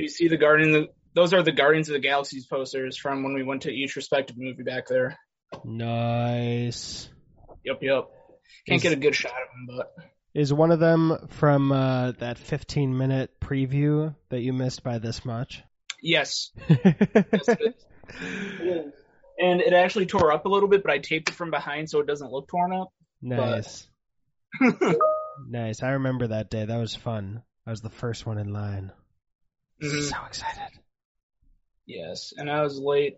You 0.00 0.08
see 0.08 0.28
the 0.28 0.36
Guardian? 0.36 0.88
Those 1.14 1.32
are 1.34 1.42
the 1.42 1.52
Guardians 1.52 1.88
of 1.88 1.94
the 1.94 1.98
Galaxy's 2.00 2.46
posters 2.46 2.96
from 2.96 3.22
when 3.22 3.34
we 3.34 3.42
went 3.42 3.62
to 3.62 3.70
each 3.70 3.96
respective 3.96 4.36
movie 4.38 4.62
back 4.62 4.86
there. 4.88 5.18
Nice. 5.64 7.08
Yep, 7.64 7.78
yep. 7.82 8.04
Can't 8.66 8.76
Is- 8.76 8.82
get 8.82 8.92
a 8.92 8.96
good 8.96 9.14
shot 9.14 9.32
of 9.32 9.48
them, 9.68 9.76
but 9.76 9.92
Is 10.34 10.52
one 10.52 10.70
of 10.70 10.78
them 10.80 11.26
from 11.30 11.72
uh, 11.72 12.12
that 12.12 12.38
15 12.38 12.96
minute 12.96 13.30
preview 13.40 14.14
that 14.30 14.40
you 14.40 14.52
missed 14.52 14.82
by 14.82 14.98
this 14.98 15.24
much? 15.24 15.62
yes, 16.02 16.50
yes 16.68 16.78
it 16.84 17.60
is. 17.60 17.84
It 18.60 18.66
is. 18.66 18.92
And 19.38 19.60
it 19.60 19.72
actually 19.72 20.06
tore 20.06 20.32
up 20.32 20.44
a 20.46 20.48
little 20.48 20.68
bit, 20.68 20.82
but 20.82 20.92
I 20.92 20.98
taped 20.98 21.28
it 21.30 21.34
from 21.34 21.50
behind 21.50 21.88
so 21.90 22.00
it 22.00 22.06
doesn't 22.06 22.30
look 22.30 22.48
torn 22.48 22.72
up. 22.72 22.92
nice. 23.22 23.86
Nice. 25.48 25.82
I 25.82 25.90
remember 25.92 26.26
that 26.28 26.50
day. 26.50 26.66
That 26.66 26.76
was 26.76 26.94
fun. 26.94 27.42
I 27.66 27.70
was 27.70 27.80
the 27.80 27.88
first 27.88 28.26
one 28.26 28.36
in 28.36 28.52
line. 28.52 28.92
Mhm. 29.82 30.02
So 30.02 30.16
excited. 30.26 30.78
Yes, 31.86 32.32
and 32.36 32.50
I 32.50 32.62
was 32.62 32.78
late, 32.78 33.16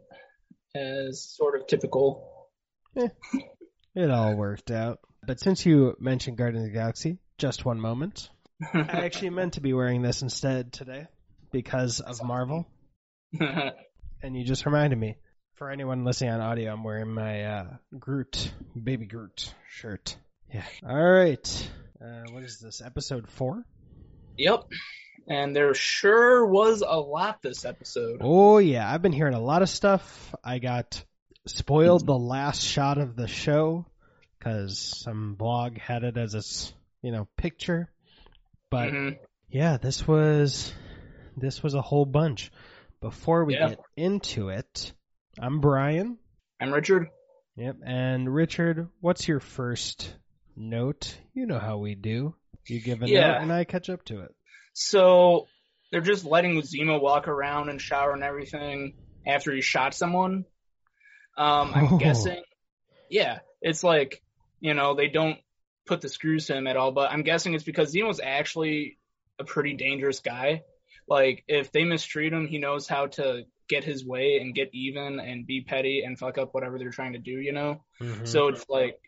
as 0.75 1.23
sort 1.23 1.61
of 1.61 1.67
typical. 1.67 2.49
It 3.95 4.11
all 4.11 4.35
worked 4.37 4.71
out. 4.71 5.01
But 5.27 5.41
since 5.41 5.67
you 5.67 5.97
mentioned 6.01 6.37
Guardians 6.39 6.67
of 6.67 6.73
the 6.73 6.79
Galaxy, 6.79 7.19
just 7.39 7.65
one 7.65 7.81
moment. 7.81 8.31
I 8.75 9.05
actually 9.05 9.31
meant 9.31 9.55
to 9.55 9.61
be 9.61 9.73
wearing 9.73 10.03
this 10.03 10.23
instead 10.23 10.73
today 10.73 11.07
because 11.51 12.01
of 12.01 12.23
Marvel, 12.23 12.67
and 13.41 14.37
you 14.37 14.45
just 14.45 14.65
reminded 14.67 14.99
me. 14.99 15.17
For 15.57 15.71
anyone 15.71 16.05
listening 16.05 16.31
on 16.31 16.41
audio, 16.41 16.73
I'm 16.73 16.83
wearing 16.83 17.13
my 17.13 17.45
uh, 17.45 17.65
Groot, 17.99 18.51
baby 18.81 19.07
Groot 19.07 19.53
shirt. 19.69 20.17
Yeah. 20.53 20.65
All 20.85 21.11
right. 21.11 21.71
Uh, 22.01 22.25
what 22.33 22.43
is 22.43 22.59
this? 22.59 22.81
Episode 22.85 23.29
four? 23.29 23.65
yep. 24.37 24.65
And 25.29 25.55
there 25.55 25.73
sure 25.75 26.45
was 26.47 26.83
a 26.87 26.99
lot 26.99 27.43
this 27.43 27.65
episode. 27.65 28.19
Oh 28.21 28.59
yeah, 28.59 28.91
I've 28.93 29.03
been 29.03 29.13
hearing 29.13 29.35
a 29.35 29.41
lot 29.41 29.63
of 29.63 29.69
stuff. 29.69 30.35
I 30.43 30.59
got 30.59 31.05
spoiled 31.47 32.07
the 32.07 32.19
last 32.19 32.63
shot 32.63 32.99
of 32.99 33.17
the 33.17 33.29
show 33.29 33.87
because 34.39 34.79
some 34.79 35.35
blog 35.35 35.79
had 35.79 36.03
it 36.05 36.17
as 36.17 36.35
its 36.35 36.73
you 37.03 37.13
know 37.13 37.29
picture. 37.37 37.91
But 38.71 38.91
Mhm. 38.93 39.19
yeah, 39.49 39.77
this 39.77 40.07
was 40.07 40.73
this 41.37 41.63
was 41.63 41.75
a 41.75 41.83
whole 41.83 42.05
bunch. 42.05 42.51
Before 43.01 43.45
we 43.45 43.55
Yeah. 43.55 43.71
get 43.71 43.81
into 43.97 44.49
it, 44.51 44.93
I'm 45.39 45.61
Brian. 45.61 46.19
I'm 46.61 46.73
Richard. 46.73 47.09
Yep, 47.57 47.77
and 47.85 48.33
Richard, 48.33 48.89
what's 49.01 49.27
your 49.29 49.41
first 49.41 50.17
note? 50.57 51.17
You 51.35 51.47
know 51.47 51.59
how 51.59 51.79
we 51.79 51.95
do. 51.95 52.35
You 52.67 52.81
give 52.81 53.03
a 53.03 53.09
Yeah. 53.09 53.33
note, 53.33 53.43
and 53.43 53.53
I 53.53 53.65
catch 53.65 53.91
up 53.91 54.05
to 54.07 54.21
it. 54.21 54.35
So 54.73 55.47
they're 55.91 56.01
just 56.01 56.25
letting 56.25 56.61
Zemo 56.63 57.01
walk 57.01 57.29
around 57.29 57.69
and 57.69 57.81
shower 57.81 58.13
and 58.13 58.23
everything 58.23 58.95
after 59.27 59.53
he 59.53 59.61
shot 59.61 59.95
someone. 59.95 60.45
Um, 61.37 61.73
I'm 61.75 61.95
Oh. 61.95 61.99
guessing. 61.99 62.43
Yeah, 63.09 63.41
it's 63.61 63.85
like 63.85 64.23
you 64.61 64.75
know 64.75 64.95
they 64.95 65.09
don't 65.09 65.39
put 65.87 66.01
the 66.01 66.09
screws 66.09 66.47
to 66.47 66.55
him 66.57 66.67
at 66.67 66.77
all, 66.77 66.93
but 66.93 67.11
I'm 67.11 67.23
guessing 67.23 67.55
it's 67.55 67.65
because 67.65 67.93
Zemo's 67.95 68.21
actually 68.23 68.99
a 69.39 69.45
pretty 69.45 69.75
dangerous 69.75 70.21
guy. 70.21 70.63
Like 71.09 71.45
if 71.49 71.73
they 71.73 71.85
mistreat 71.85 72.33
him, 72.33 72.47
he 72.47 72.59
knows 72.59 72.87
how 72.87 73.07
to 73.09 73.45
get 73.69 73.85
his 73.85 74.05
way 74.05 74.39
and 74.41 74.55
get 74.55 74.71
even 74.73 75.19
and 75.21 75.47
be 75.47 75.63
petty 75.63 76.03
and 76.05 76.19
fuck 76.19 76.39
up 76.39 76.55
whatever 76.55 76.79
they're 76.79 76.91
trying 76.91 77.15
to 77.15 77.19
do. 77.19 77.33
You 77.33 77.53
know. 77.53 77.85
Mhm. 78.01 78.27
So 78.29 78.49
it's 78.49 78.65
like, 78.69 78.99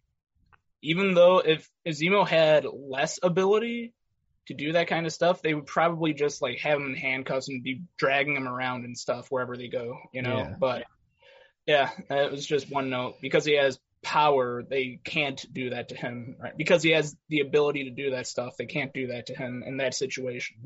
even 0.82 1.14
though 1.14 1.38
if, 1.38 1.68
if 1.84 1.96
Zemo 1.98 2.26
had 2.26 2.64
less 2.66 3.18
ability 3.22 3.94
to 4.46 4.54
do 4.54 4.72
that 4.72 4.88
kind 4.88 5.06
of 5.06 5.12
stuff, 5.12 5.42
they 5.42 5.54
would 5.54 5.66
probably 5.66 6.12
just 6.12 6.42
like 6.42 6.58
have 6.58 6.78
him 6.78 6.86
in 6.86 6.94
handcuffs 6.94 7.48
and 7.48 7.62
be 7.62 7.82
dragging 7.96 8.36
him 8.36 8.48
around 8.48 8.84
and 8.84 8.96
stuff 8.96 9.30
wherever 9.30 9.56
they 9.56 9.68
go, 9.68 9.98
you 10.12 10.22
know. 10.22 10.36
Yeah. 10.36 10.54
But 10.58 10.84
yeah, 11.66 11.90
it 12.10 12.30
was 12.30 12.46
just 12.46 12.70
one 12.70 12.90
note 12.90 13.16
because 13.22 13.44
he 13.44 13.56
has 13.56 13.78
power, 14.02 14.62
they 14.62 15.00
can't 15.02 15.44
do 15.52 15.70
that 15.70 15.88
to 15.88 15.96
him, 15.96 16.36
right? 16.38 16.56
Because 16.56 16.82
he 16.82 16.90
has 16.90 17.16
the 17.30 17.40
ability 17.40 17.84
to 17.84 17.90
do 17.90 18.10
that 18.10 18.26
stuff, 18.26 18.56
they 18.58 18.66
can't 18.66 18.92
do 18.92 19.08
that 19.08 19.26
to 19.26 19.34
him 19.34 19.62
in 19.66 19.78
that 19.78 19.94
situation. 19.94 20.56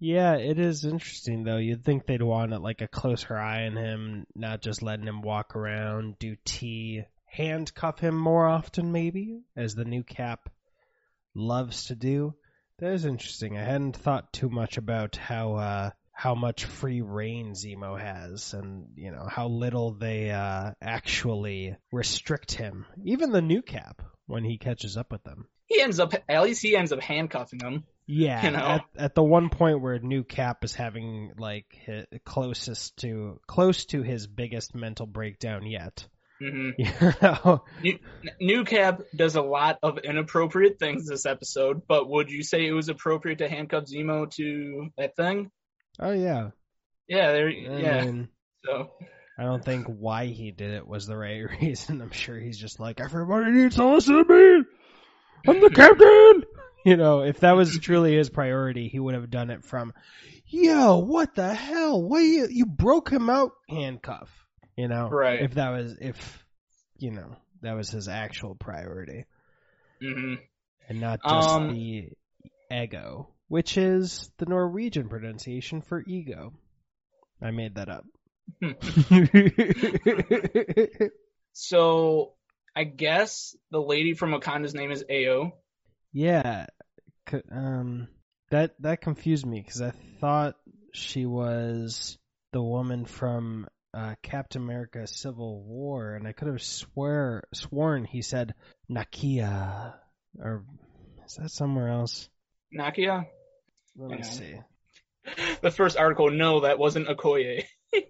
Yeah, 0.00 0.34
it 0.34 0.58
is 0.58 0.84
interesting 0.84 1.44
though. 1.44 1.56
You'd 1.56 1.84
think 1.84 2.06
they'd 2.06 2.22
want 2.22 2.52
it 2.52 2.60
like 2.60 2.82
a 2.82 2.88
closer 2.88 3.36
eye 3.36 3.66
on 3.66 3.76
him, 3.76 4.26
not 4.34 4.60
just 4.60 4.82
letting 4.82 5.06
him 5.06 5.22
walk 5.22 5.56
around, 5.56 6.18
do 6.18 6.36
tea, 6.44 7.04
handcuff 7.24 7.98
him 7.98 8.16
more 8.16 8.46
often 8.46 8.92
maybe, 8.92 9.40
as 9.56 9.74
the 9.74 9.84
new 9.84 10.02
cap 10.02 10.50
loves 11.34 11.86
to 11.86 11.96
do. 11.96 12.34
That 12.78 12.92
is 12.92 13.04
interesting. 13.04 13.56
I 13.56 13.64
hadn't 13.64 13.96
thought 13.96 14.32
too 14.32 14.48
much 14.48 14.76
about 14.76 15.16
how 15.16 15.54
uh 15.54 15.90
how 16.12 16.34
much 16.34 16.64
free 16.64 17.00
rein 17.00 17.52
Zemo 17.52 17.98
has 17.98 18.54
and 18.54 18.88
you 18.96 19.10
know 19.10 19.26
how 19.28 19.48
little 19.48 19.92
they 19.92 20.30
uh 20.30 20.72
actually 20.80 21.76
restrict 21.92 22.52
him. 22.52 22.86
Even 23.04 23.32
the 23.32 23.42
new 23.42 23.62
cap 23.62 24.02
when 24.26 24.44
he 24.44 24.58
catches 24.58 24.96
up 24.96 25.10
with 25.10 25.24
them. 25.24 25.48
He 25.66 25.82
ends 25.82 26.00
up, 26.00 26.14
at 26.28 26.42
least 26.42 26.62
he 26.62 26.76
ends 26.76 26.92
up 26.92 27.00
handcuffing 27.00 27.58
them. 27.58 27.84
Yeah, 28.06 28.42
You 28.42 28.50
know? 28.52 28.58
at, 28.58 28.84
at 28.96 29.14
the 29.14 29.22
one 29.22 29.50
point 29.50 29.82
where 29.82 29.98
New 29.98 30.24
Cap 30.24 30.64
is 30.64 30.74
having 30.74 31.32
like 31.36 31.66
hi 31.86 32.06
closest 32.24 32.96
to 32.98 33.38
close 33.46 33.84
to 33.86 34.02
his 34.02 34.26
biggest 34.26 34.74
mental 34.74 35.06
breakdown 35.06 35.66
yet. 35.66 36.06
Hmm 36.40 36.70
You 36.78 37.12
know? 37.22 37.64
New, 37.80 37.98
New 38.40 38.64
Cap 38.64 39.00
does 39.14 39.36
a 39.36 39.42
lot 39.42 39.78
of 39.82 39.98
inappropriate 39.98 40.78
things 40.78 41.06
this 41.06 41.26
episode, 41.26 41.82
but 41.86 42.08
would 42.08 42.30
you 42.30 42.42
say 42.42 42.66
it 42.66 42.72
was 42.72 42.88
appropriate 42.88 43.38
to 43.38 43.48
handcuff 43.48 43.84
Zemo 43.84 44.30
to 44.32 44.88
that 44.98 45.16
thing? 45.16 45.50
Oh 46.00 46.12
yeah. 46.12 46.50
Yeah, 47.08 47.32
there. 47.32 47.48
I 47.48 47.52
Yeah. 47.52 48.02
mean, 48.04 48.28
So 48.64 48.90
I 49.38 49.44
don't 49.44 49.64
think 49.64 49.86
why 49.86 50.26
he 50.26 50.50
did 50.50 50.72
it 50.72 50.86
was 50.86 51.06
the 51.06 51.16
right 51.16 51.44
reason. 51.60 52.00
I'm 52.02 52.10
sure 52.10 52.38
he's 52.38 52.58
just 52.58 52.80
like 52.80 53.00
everybody 53.00 53.52
needs 53.52 53.76
to 53.76 53.86
listen 53.86 54.24
to 54.24 54.32
me. 54.32 54.64
I'm 55.46 55.60
the 55.60 55.70
captain. 55.74 56.44
You 56.84 56.96
know, 56.96 57.22
if 57.22 57.40
that 57.40 57.52
was 57.52 57.78
truly 57.78 58.16
his 58.16 58.30
priority, 58.30 58.88
he 58.88 58.98
would 58.98 59.14
have 59.14 59.30
done 59.30 59.50
it 59.50 59.64
from, 59.64 59.92
yo, 60.46 60.98
what 60.98 61.34
the 61.34 61.52
hell? 61.54 62.02
What 62.02 62.20
you 62.20 62.48
you 62.50 62.66
broke 62.66 63.10
him 63.10 63.28
out 63.30 63.52
handcuff? 63.68 64.30
You 64.78 64.86
know, 64.86 65.08
Right. 65.08 65.42
If 65.42 65.54
that 65.54 65.70
was 65.70 65.98
if 66.00 66.46
you 66.98 67.10
know 67.10 67.34
that 67.62 67.74
was 67.74 67.90
his 67.90 68.06
actual 68.06 68.54
priority, 68.54 69.24
hmm 70.00 70.34
and 70.88 71.00
not 71.00 71.18
just 71.28 71.48
Um, 71.48 71.68
the 71.68 72.10
ego, 72.70 73.28
which 73.48 73.76
is 73.76 74.30
the 74.38 74.46
Norwegian 74.46 75.08
pronunciation 75.08 75.82
for 75.82 76.04
ego. 76.06 76.52
I 77.42 77.50
made 77.50 77.74
that 77.74 77.88
up. 77.88 78.04
so 81.52 82.34
I 82.76 82.84
guess 82.84 83.56
the 83.72 83.82
lady 83.82 84.14
from 84.14 84.30
Wakanda's 84.30 84.74
name 84.74 84.92
is 84.92 85.02
Ayo. 85.10 85.54
yeah, 86.12 86.66
um, 87.50 88.06
that 88.50 88.80
that 88.80 89.00
confused 89.00 89.44
me 89.44 89.60
because 89.60 89.82
I 89.82 89.90
thought 90.20 90.54
she 90.94 91.26
was 91.26 92.16
the 92.52 92.62
woman 92.62 93.06
from 93.06 93.66
uh, 93.94 94.14
Captain 94.22 94.62
America: 94.62 95.06
Civil 95.06 95.62
War, 95.62 96.14
and 96.14 96.26
I 96.26 96.32
could 96.32 96.48
have 96.48 96.62
swear 96.62 97.44
sworn 97.54 98.04
he 98.04 98.22
said 98.22 98.54
Nakia, 98.90 99.94
or 100.38 100.64
is 101.26 101.34
that 101.36 101.50
somewhere 101.50 101.88
else? 101.88 102.28
Nakia. 102.76 103.26
Let 103.96 104.18
me 104.18 104.22
see. 104.22 104.54
The 105.60 105.70
first 105.70 105.96
article, 105.96 106.30
no, 106.30 106.60
that 106.60 106.78
wasn't 106.78 107.08
Okoye. 107.08 107.64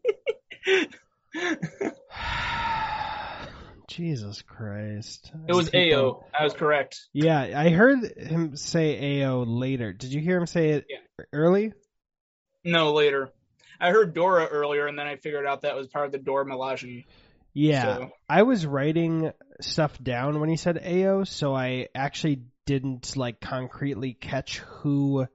Jesus 3.88 4.42
Christ! 4.42 5.32
it 5.48 5.54
was 5.54 5.70
Ayo. 5.70 6.22
I 6.38 6.44
was 6.44 6.52
correct. 6.52 7.00
Yeah, 7.12 7.40
I 7.40 7.70
heard 7.70 8.04
him 8.16 8.56
say 8.56 9.20
Ayo 9.20 9.44
later. 9.46 9.92
Did 9.92 10.12
you 10.12 10.20
hear 10.20 10.38
him 10.38 10.46
say 10.46 10.70
it 10.70 10.86
Yeah. 10.88 10.98
early? 11.32 11.72
No, 12.64 12.92
later. 12.92 13.30
I 13.80 13.90
heard 13.90 14.14
Dora 14.14 14.46
earlier, 14.46 14.86
and 14.86 14.98
then 14.98 15.06
I 15.06 15.16
figured 15.16 15.46
out 15.46 15.62
that 15.62 15.76
was 15.76 15.86
part 15.86 16.06
of 16.06 16.12
the 16.12 16.18
Dora 16.18 16.44
Milaje. 16.44 17.06
Yeah. 17.54 17.96
So, 17.96 18.10
I 18.28 18.42
was 18.42 18.66
writing 18.66 19.32
stuff 19.60 20.02
down 20.02 20.40
when 20.40 20.48
he 20.48 20.56
said 20.56 20.82
Ayo, 20.82 21.26
so 21.26 21.54
I 21.54 21.88
actually 21.94 22.42
didn't 22.66 23.16
like 23.16 23.40
concretely 23.40 24.12
catch 24.12 24.58
who 24.58 25.26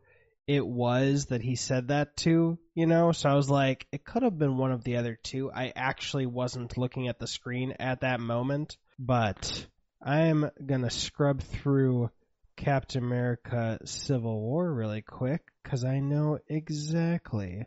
it 0.47 0.65
was 0.65 1.27
that 1.27 1.41
he 1.41 1.55
said 1.55 1.87
that 1.87 2.15
to, 2.17 2.57
you 2.75 2.85
know? 2.85 3.11
So 3.11 3.29
I 3.29 3.35
was 3.35 3.49
like, 3.49 3.87
it 3.91 4.03
could 4.03 4.23
have 4.23 4.37
been 4.37 4.57
one 4.57 4.71
of 4.71 4.83
the 4.83 4.97
other 4.97 5.17
two. 5.21 5.51
I 5.51 5.71
actually 5.75 6.25
wasn't 6.25 6.77
looking 6.77 7.07
at 7.07 7.19
the 7.19 7.27
screen 7.27 7.73
at 7.79 8.01
that 8.01 8.19
moment, 8.19 8.77
but 8.99 9.65
I'm 10.01 10.49
gonna 10.65 10.89
scrub 10.89 11.41
through 11.41 12.11
Captain 12.55 13.03
America 13.03 13.79
Civil 13.85 14.39
War 14.39 14.71
really 14.71 15.01
quick 15.01 15.41
because 15.63 15.83
I 15.83 15.99
know 15.99 16.39
exactly 16.47 17.65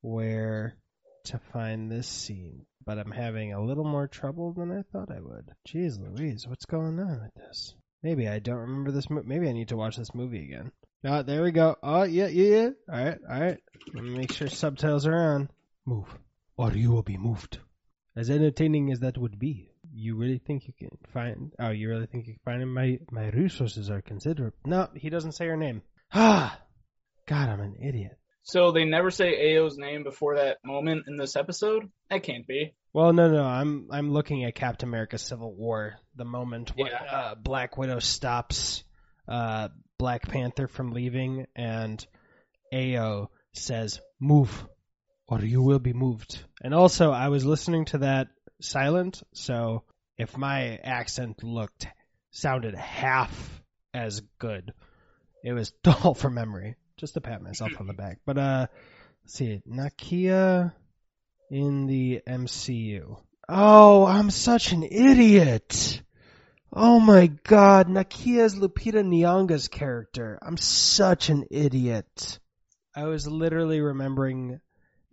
where 0.00 0.76
to 1.24 1.38
find 1.52 1.90
this 1.90 2.06
scene. 2.06 2.66
But 2.84 2.98
I'm 2.98 3.10
having 3.10 3.52
a 3.52 3.62
little 3.62 3.84
more 3.84 4.08
trouble 4.08 4.52
than 4.52 4.72
I 4.72 4.82
thought 4.90 5.10
I 5.10 5.20
would. 5.20 5.50
Jeez 5.68 5.98
Louise, 5.98 6.46
what's 6.48 6.64
going 6.64 6.98
on 6.98 7.20
with 7.22 7.34
this? 7.34 7.74
Maybe 8.02 8.26
I 8.26 8.38
don't 8.38 8.56
remember 8.56 8.90
this 8.90 9.10
movie. 9.10 9.28
Maybe 9.28 9.48
I 9.48 9.52
need 9.52 9.68
to 9.68 9.76
watch 9.76 9.96
this 9.96 10.14
movie 10.14 10.44
again. 10.44 10.72
Oh, 11.04 11.22
there 11.22 11.42
we 11.42 11.50
go. 11.50 11.76
Oh, 11.82 12.02
yeah, 12.02 12.28
yeah, 12.28 12.56
yeah. 12.56 12.70
All 12.90 13.04
right, 13.04 13.18
all 13.30 13.40
right. 13.40 13.58
Let 13.94 14.04
me 14.04 14.16
make 14.16 14.32
sure 14.32 14.48
subtitles 14.48 15.06
are 15.06 15.34
on. 15.34 15.50
Move, 15.86 16.08
or 16.56 16.72
you 16.72 16.90
will 16.90 17.02
be 17.02 17.16
moved. 17.18 17.58
As 18.16 18.28
entertaining 18.30 18.90
as 18.92 19.00
that 19.00 19.18
would 19.18 19.38
be, 19.38 19.70
you 19.92 20.16
really 20.16 20.38
think 20.38 20.66
you 20.66 20.74
can 20.78 20.90
find? 21.12 21.52
Oh, 21.58 21.70
you 21.70 21.88
really 21.88 22.06
think 22.06 22.26
you 22.26 22.34
can 22.34 22.42
find 22.44 22.62
him? 22.62 22.74
My 22.74 22.98
my 23.10 23.30
resources 23.30 23.90
are 23.90 24.02
considerable. 24.02 24.56
No, 24.64 24.88
he 24.94 25.10
doesn't 25.10 25.32
say 25.32 25.46
her 25.46 25.56
name. 25.56 25.82
Ah, 26.12 26.60
God, 27.26 27.48
I'm 27.48 27.60
an 27.60 27.76
idiot. 27.80 28.18
So 28.42 28.72
they 28.72 28.84
never 28.84 29.10
say 29.10 29.34
Ayo's 29.52 29.76
name 29.76 30.02
before 30.02 30.36
that 30.36 30.58
moment 30.64 31.04
in 31.08 31.16
this 31.16 31.36
episode? 31.36 31.90
That 32.08 32.22
can't 32.22 32.46
be. 32.46 32.74
Well, 32.92 33.12
no, 33.12 33.30
no, 33.30 33.44
I'm 33.44 33.88
I'm 33.92 34.10
looking 34.10 34.44
at 34.44 34.54
Captain 34.54 34.88
America: 34.88 35.18
Civil 35.18 35.54
War, 35.54 35.94
the 36.16 36.24
moment 36.24 36.72
when 36.74 36.88
Yeah. 36.88 37.04
uh, 37.10 37.34
Black 37.36 37.76
Widow 37.76 37.98
stops 38.00 38.82
uh, 39.28 39.68
Black 39.98 40.26
Panther 40.28 40.66
from 40.66 40.90
leaving, 40.92 41.46
and 41.54 42.04
Ayo 42.72 43.28
says, 43.52 44.00
"Move, 44.18 44.66
or 45.28 45.40
you 45.40 45.62
will 45.62 45.78
be 45.78 45.92
moved." 45.92 46.42
And 46.62 46.74
also, 46.74 47.12
I 47.12 47.28
was 47.28 47.44
listening 47.44 47.84
to 47.86 47.98
that 47.98 48.28
silent, 48.60 49.22
so 49.34 49.84
if 50.18 50.36
my 50.36 50.76
accent 50.82 51.44
looked 51.44 51.86
sounded 52.32 52.74
half 52.74 53.62
as 53.94 54.20
good, 54.38 54.72
it 55.44 55.52
was 55.52 55.72
all 56.04 56.14
from 56.14 56.34
memory, 56.34 56.74
just 57.00 57.14
to 57.14 57.20
pat 57.20 57.42
myself 57.42 57.72
on 57.80 57.86
the 57.86 57.92
back. 57.94 58.18
But 58.24 58.38
uh, 58.38 58.66
let's 59.24 59.34
see, 59.34 59.62
Nakia 59.68 60.72
in 61.50 61.86
the 61.86 62.20
MCU. 62.28 63.16
Oh, 63.48 64.06
I'm 64.06 64.30
such 64.30 64.72
an 64.72 64.84
idiot. 64.84 66.02
Oh 66.72 67.00
my 67.00 67.26
god, 67.26 67.88
Nakia's 67.88 68.54
Lupita 68.54 69.02
Nyong'o's 69.02 69.66
character. 69.66 70.38
I'm 70.40 70.56
such 70.56 71.28
an 71.28 71.46
idiot. 71.50 72.38
I 72.94 73.06
was 73.06 73.26
literally 73.26 73.80
remembering 73.80 74.60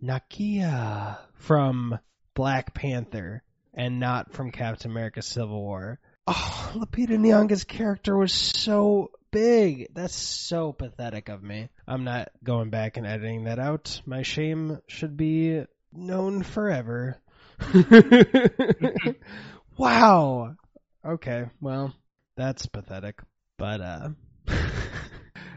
Nakia 0.02 1.18
from 1.34 1.98
Black 2.34 2.74
Panther 2.74 3.42
and 3.74 3.98
not 3.98 4.32
from 4.32 4.52
Captain 4.52 4.92
America 4.92 5.22
Civil 5.22 5.60
War. 5.60 5.98
Oh, 6.28 6.72
Lupita 6.76 7.16
Nyong'o's 7.16 7.64
character 7.64 8.16
was 8.16 8.32
so 8.32 9.10
big. 9.30 9.88
That's 9.94 10.14
so 10.14 10.72
pathetic 10.72 11.28
of 11.28 11.42
me. 11.42 11.68
I'm 11.86 12.04
not 12.04 12.30
going 12.42 12.70
back 12.70 12.96
and 12.96 13.06
editing 13.06 13.44
that 13.44 13.58
out. 13.58 14.00
My 14.06 14.22
shame 14.22 14.80
should 14.86 15.16
be 15.16 15.64
known 15.92 16.42
forever. 16.42 17.20
wow. 19.76 20.54
Okay, 21.04 21.46
well, 21.60 21.94
that's 22.36 22.66
pathetic. 22.66 23.20
But 23.56 23.80
uh 23.80 24.08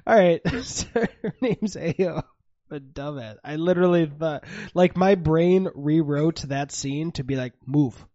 Alright, 0.07 0.41
so 0.63 0.87
her 0.93 1.33
name's 1.41 1.75
Ayo. 1.75 2.23
But 2.69 2.93
dumbass. 2.93 3.37
I 3.43 3.57
literally 3.57 4.05
thought 4.05 4.45
like 4.73 4.95
my 4.95 5.15
brain 5.15 5.67
rewrote 5.75 6.43
that 6.47 6.71
scene 6.71 7.11
to 7.13 7.23
be 7.23 7.35
like, 7.35 7.53
move. 7.65 8.05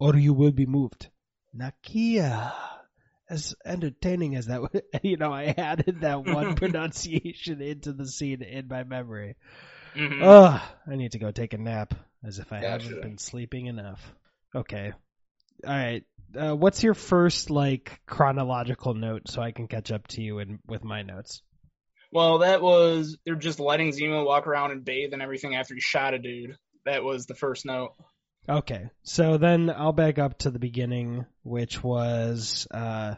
Or 0.00 0.16
you 0.16 0.34
will 0.34 0.50
be 0.50 0.66
moved. 0.66 1.08
Nakia. 1.56 2.52
As 3.28 3.54
entertaining 3.64 4.36
as 4.36 4.46
that 4.46 4.60
you 5.02 5.16
know, 5.16 5.32
I 5.32 5.54
added 5.56 6.00
that 6.02 6.24
one 6.24 6.54
pronunciation 6.56 7.62
into 7.62 7.92
the 7.92 8.06
scene 8.06 8.42
in 8.42 8.68
my 8.68 8.84
memory. 8.84 9.36
Mhm. 9.96 10.22
Ugh, 10.22 10.60
I 10.90 10.96
need 10.96 11.12
to 11.12 11.18
go 11.18 11.30
take 11.30 11.54
a 11.54 11.58
nap, 11.58 11.94
as 12.24 12.38
if 12.38 12.52
I 12.52 12.60
Gotcha. 12.60 12.84
haven't 12.84 13.02
been 13.02 13.18
sleeping 13.18 13.66
enough. 13.66 14.00
Okay. 14.54 14.92
Alright. 15.64 16.04
Uh, 16.36 16.54
what's 16.54 16.82
your 16.82 16.94
first, 16.94 17.48
like, 17.48 18.00
chronological 18.06 18.94
note 18.94 19.28
so 19.28 19.40
I 19.40 19.52
can 19.52 19.68
catch 19.68 19.92
up 19.92 20.06
to 20.08 20.22
you 20.22 20.40
in, 20.40 20.58
with 20.66 20.82
my 20.82 21.02
notes? 21.02 21.42
Well, 22.10 22.38
that 22.38 22.60
was 22.60 23.18
they're 23.24 23.34
just 23.34 23.58
letting 23.60 23.90
Zemo 23.90 24.24
walk 24.24 24.46
around 24.46 24.70
and 24.72 24.84
bathe 24.84 25.12
and 25.12 25.22
everything 25.22 25.54
after 25.56 25.74
he 25.74 25.80
shot 25.80 26.14
a 26.14 26.18
dude. 26.18 26.56
That 26.84 27.02
was 27.02 27.26
the 27.26 27.34
first 27.34 27.64
note. 27.66 27.94
Okay, 28.46 28.90
so 29.02 29.38
then 29.38 29.70
I'll 29.70 29.92
back 29.92 30.18
up 30.18 30.38
to 30.40 30.50
the 30.50 30.58
beginning, 30.58 31.24
which 31.44 31.82
was 31.82 32.66
uh, 32.70 33.14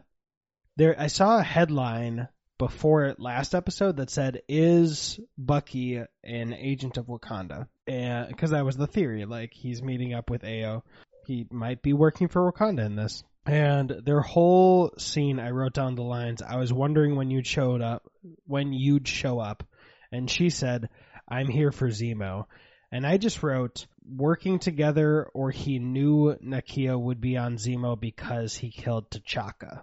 there. 0.76 0.94
I 0.96 1.08
saw 1.08 1.38
a 1.38 1.43
headline 1.43 2.28
before 2.58 3.17
last 3.19 3.52
episode 3.52 3.96
that 3.96 4.11
said, 4.11 4.43
"Is 4.49 5.19
Bucky 5.37 6.00
an 6.23 6.52
agent 6.52 6.96
of 6.96 7.06
Wakanda?" 7.06 7.67
And 7.88 8.28
because 8.28 8.50
that 8.50 8.64
was 8.64 8.76
the 8.76 8.87
theory, 8.87 9.25
like 9.25 9.52
he's 9.52 9.82
meeting 9.82 10.14
up 10.14 10.31
with 10.31 10.43
Ayo, 10.43 10.82
he 11.26 11.49
might 11.50 11.82
be 11.82 11.93
working 11.93 12.28
for 12.28 12.52
Wakanda 12.52 12.87
in 12.87 12.94
this. 12.94 13.25
And 13.46 13.90
their 14.05 14.20
whole 14.20 14.93
scene, 14.96 15.40
I 15.40 15.50
wrote 15.50 15.75
down 15.75 15.96
the 15.96 16.02
lines. 16.02 16.40
I 16.40 16.56
was 16.56 16.73
wondering 16.73 17.17
when 17.17 17.31
you'd 17.31 17.49
showed 17.49 17.82
up, 17.82 18.05
when 18.46 18.73
you'd 18.73 19.08
show 19.08 19.40
up, 19.40 19.64
and 20.12 20.31
she 20.31 20.50
said, 20.50 20.88
"I'm 21.28 21.49
here 21.49 21.73
for 21.73 21.88
Zemo." 21.88 22.44
And 22.93 23.05
I 23.05 23.17
just 23.17 23.43
wrote 23.43 23.87
working 24.08 24.58
together 24.58 25.24
or 25.34 25.50
he 25.50 25.78
knew 25.78 26.36
Nakia 26.44 26.98
would 26.98 27.20
be 27.20 27.36
on 27.36 27.56
Zemo 27.56 27.98
because 27.98 28.54
he 28.54 28.70
killed 28.70 29.10
T'Chaka. 29.10 29.82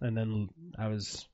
And 0.00 0.16
then 0.16 0.48
I 0.78 0.88
was 0.88 1.26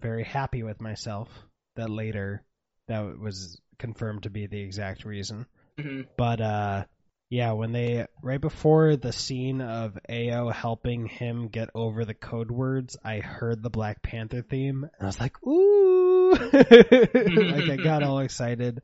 very 0.00 0.24
happy 0.24 0.62
with 0.62 0.80
myself 0.80 1.28
that 1.76 1.90
later 1.90 2.42
that 2.88 3.18
was 3.18 3.60
confirmed 3.78 4.24
to 4.24 4.30
be 4.30 4.46
the 4.46 4.60
exact 4.60 5.04
reason. 5.04 5.46
hmm 5.78 6.02
But 6.16 6.40
uh 6.40 6.84
yeah, 7.30 7.52
when 7.52 7.72
they 7.72 8.06
right 8.22 8.40
before 8.40 8.96
the 8.96 9.12
scene 9.12 9.62
of 9.62 9.98
Ayo 10.06 10.52
helping 10.52 11.06
him 11.06 11.48
get 11.48 11.70
over 11.74 12.04
the 12.04 12.12
code 12.12 12.50
words, 12.50 12.98
I 13.02 13.20
heard 13.20 13.62
the 13.62 13.70
Black 13.70 14.02
Panther 14.02 14.42
theme 14.42 14.84
and 14.84 15.02
I 15.02 15.06
was 15.06 15.18
like, 15.18 15.42
"Ooh!" 15.46 16.32
like 16.52 17.70
I 17.70 17.78
got 17.82 18.02
all 18.02 18.18
excited. 18.28 18.82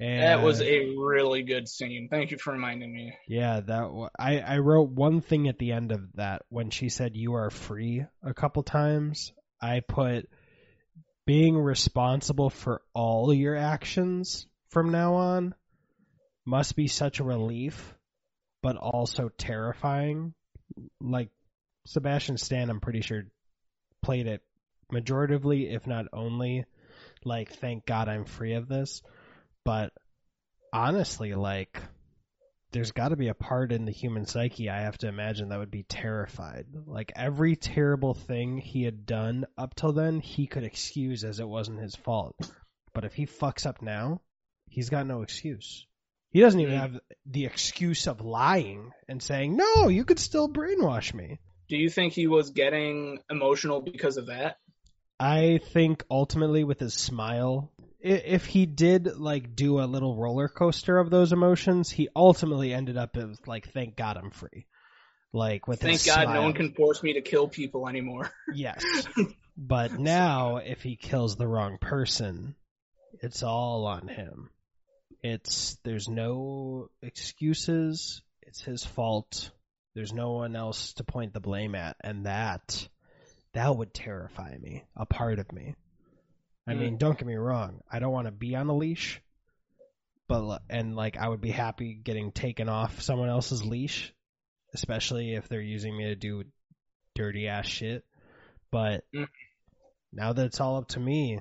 And 0.00 0.22
That 0.22 0.42
was 0.42 0.60
a 0.60 0.94
really 0.96 1.42
good 1.42 1.68
scene. 1.68 2.08
Thank 2.08 2.30
you 2.30 2.38
for 2.38 2.52
reminding 2.52 2.94
me. 2.94 3.14
Yeah, 3.26 3.60
that 3.60 4.10
I 4.18 4.38
I 4.38 4.58
wrote 4.58 4.90
one 4.90 5.20
thing 5.20 5.48
at 5.48 5.58
the 5.58 5.72
end 5.72 5.90
of 5.90 6.00
that 6.14 6.42
when 6.50 6.70
she 6.70 6.88
said 6.88 7.16
you 7.16 7.34
are 7.34 7.50
free 7.50 8.04
a 8.22 8.32
couple 8.32 8.62
times. 8.62 9.32
I 9.60 9.80
put 9.80 10.28
being 11.26 11.58
responsible 11.58 12.48
for 12.48 12.80
all 12.94 13.34
your 13.34 13.56
actions 13.56 14.46
from 14.70 14.90
now 14.90 15.14
on 15.14 15.54
must 16.46 16.76
be 16.76 16.86
such 16.86 17.20
a 17.20 17.24
relief, 17.24 17.94
but 18.62 18.76
also 18.76 19.30
terrifying. 19.36 20.32
Like 21.00 21.30
Sebastian 21.86 22.38
Stan, 22.38 22.70
I'm 22.70 22.80
pretty 22.80 23.00
sure 23.00 23.24
played 24.02 24.26
it 24.26 24.42
majoritively, 24.92 25.74
if 25.74 25.86
not 25.86 26.06
only. 26.12 26.64
Like, 27.24 27.52
thank 27.52 27.84
God 27.84 28.08
I'm 28.08 28.24
free 28.24 28.54
of 28.54 28.68
this. 28.68 29.02
But 29.68 29.92
honestly, 30.72 31.34
like 31.34 31.78
there's 32.72 32.92
got 32.92 33.10
to 33.10 33.16
be 33.16 33.28
a 33.28 33.34
part 33.34 33.70
in 33.70 33.84
the 33.84 33.92
human 33.92 34.24
psyche 34.24 34.70
I 34.70 34.80
have 34.80 34.96
to 34.98 35.08
imagine 35.08 35.50
that 35.50 35.58
would 35.58 35.70
be 35.70 35.82
terrified. 35.82 36.64
Like 36.86 37.12
every 37.14 37.54
terrible 37.54 38.14
thing 38.14 38.56
he 38.56 38.84
had 38.84 39.04
done 39.04 39.44
up 39.58 39.74
till 39.74 39.92
then, 39.92 40.20
he 40.20 40.46
could 40.46 40.64
excuse 40.64 41.22
as 41.22 41.38
it 41.38 41.46
wasn't 41.46 41.82
his 41.82 41.94
fault. 41.94 42.34
But 42.94 43.04
if 43.04 43.12
he 43.12 43.26
fucks 43.26 43.66
up 43.66 43.82
now, 43.82 44.22
he's 44.70 44.88
got 44.88 45.06
no 45.06 45.20
excuse. 45.20 45.86
He 46.30 46.40
doesn't 46.40 46.60
even 46.60 46.74
Mm. 46.74 46.80
have 46.80 47.00
the 47.26 47.44
excuse 47.44 48.06
of 48.06 48.22
lying 48.22 48.92
and 49.06 49.22
saying, 49.22 49.54
"No, 49.54 49.88
you 49.88 50.06
could 50.06 50.18
still 50.18 50.48
brainwash 50.48 51.12
me." 51.12 51.40
Do 51.68 51.76
you 51.76 51.90
think 51.90 52.14
he 52.14 52.26
was 52.26 52.52
getting 52.52 53.18
emotional 53.28 53.82
because 53.82 54.16
of 54.16 54.28
that? 54.28 54.56
I 55.20 55.58
think 55.58 56.04
ultimately 56.10 56.64
with 56.64 56.80
his 56.80 56.94
smile, 56.94 57.70
if 58.00 58.46
he 58.46 58.66
did 58.66 59.16
like 59.16 59.56
do 59.56 59.80
a 59.80 59.86
little 59.86 60.16
roller 60.16 60.48
coaster 60.48 60.98
of 60.98 61.10
those 61.10 61.32
emotions, 61.32 61.90
he 61.90 62.08
ultimately 62.14 62.72
ended 62.72 62.96
up 62.96 63.16
as 63.16 63.38
like, 63.46 63.72
"Thank 63.72 63.96
God 63.96 64.16
I'm 64.16 64.30
free." 64.30 64.66
Like 65.32 65.68
with 65.68 65.82
his 65.82 66.04
Thank 66.04 66.16
God 66.16 66.22
smile. 66.24 66.34
no 66.34 66.42
one 66.42 66.54
can 66.54 66.72
force 66.72 67.02
me 67.02 67.14
to 67.14 67.20
kill 67.20 67.48
people 67.48 67.88
anymore. 67.88 68.30
Yes, 68.54 68.82
but 69.56 69.98
now 69.98 70.56
if 70.56 70.82
he 70.82 70.96
kills 70.96 71.36
the 71.36 71.46
wrong 71.46 71.78
person, 71.78 72.54
it's 73.20 73.42
all 73.42 73.86
on 73.86 74.08
him. 74.08 74.50
It's 75.22 75.76
there's 75.84 76.08
no 76.08 76.88
excuses. 77.02 78.22
It's 78.42 78.62
his 78.62 78.84
fault. 78.84 79.50
There's 79.94 80.12
no 80.12 80.32
one 80.32 80.56
else 80.56 80.94
to 80.94 81.04
point 81.04 81.34
the 81.34 81.40
blame 81.40 81.74
at, 81.74 81.96
and 82.02 82.24
that 82.26 82.88
that 83.52 83.76
would 83.76 83.92
terrify 83.92 84.56
me. 84.56 84.84
A 84.96 85.04
part 85.04 85.40
of 85.40 85.52
me. 85.52 85.74
I 86.68 86.74
Mm. 86.74 86.78
mean, 86.78 86.96
don't 86.98 87.16
get 87.16 87.26
me 87.26 87.34
wrong. 87.36 87.80
I 87.90 87.98
don't 87.98 88.12
want 88.12 88.26
to 88.26 88.32
be 88.32 88.54
on 88.54 88.68
a 88.68 88.76
leash, 88.76 89.22
but 90.28 90.60
and 90.68 90.94
like 90.94 91.16
I 91.16 91.26
would 91.28 91.40
be 91.40 91.50
happy 91.50 91.94
getting 91.94 92.30
taken 92.30 92.68
off 92.68 93.00
someone 93.00 93.30
else's 93.30 93.64
leash, 93.64 94.12
especially 94.74 95.34
if 95.34 95.48
they're 95.48 95.62
using 95.62 95.96
me 95.96 96.04
to 96.04 96.14
do 96.14 96.44
dirty 97.14 97.48
ass 97.48 97.66
shit. 97.66 98.04
But 98.70 99.04
Mm. 99.14 99.28
now 100.12 100.34
that 100.34 100.44
it's 100.44 100.60
all 100.60 100.76
up 100.76 100.88
to 100.88 101.00
me, 101.00 101.40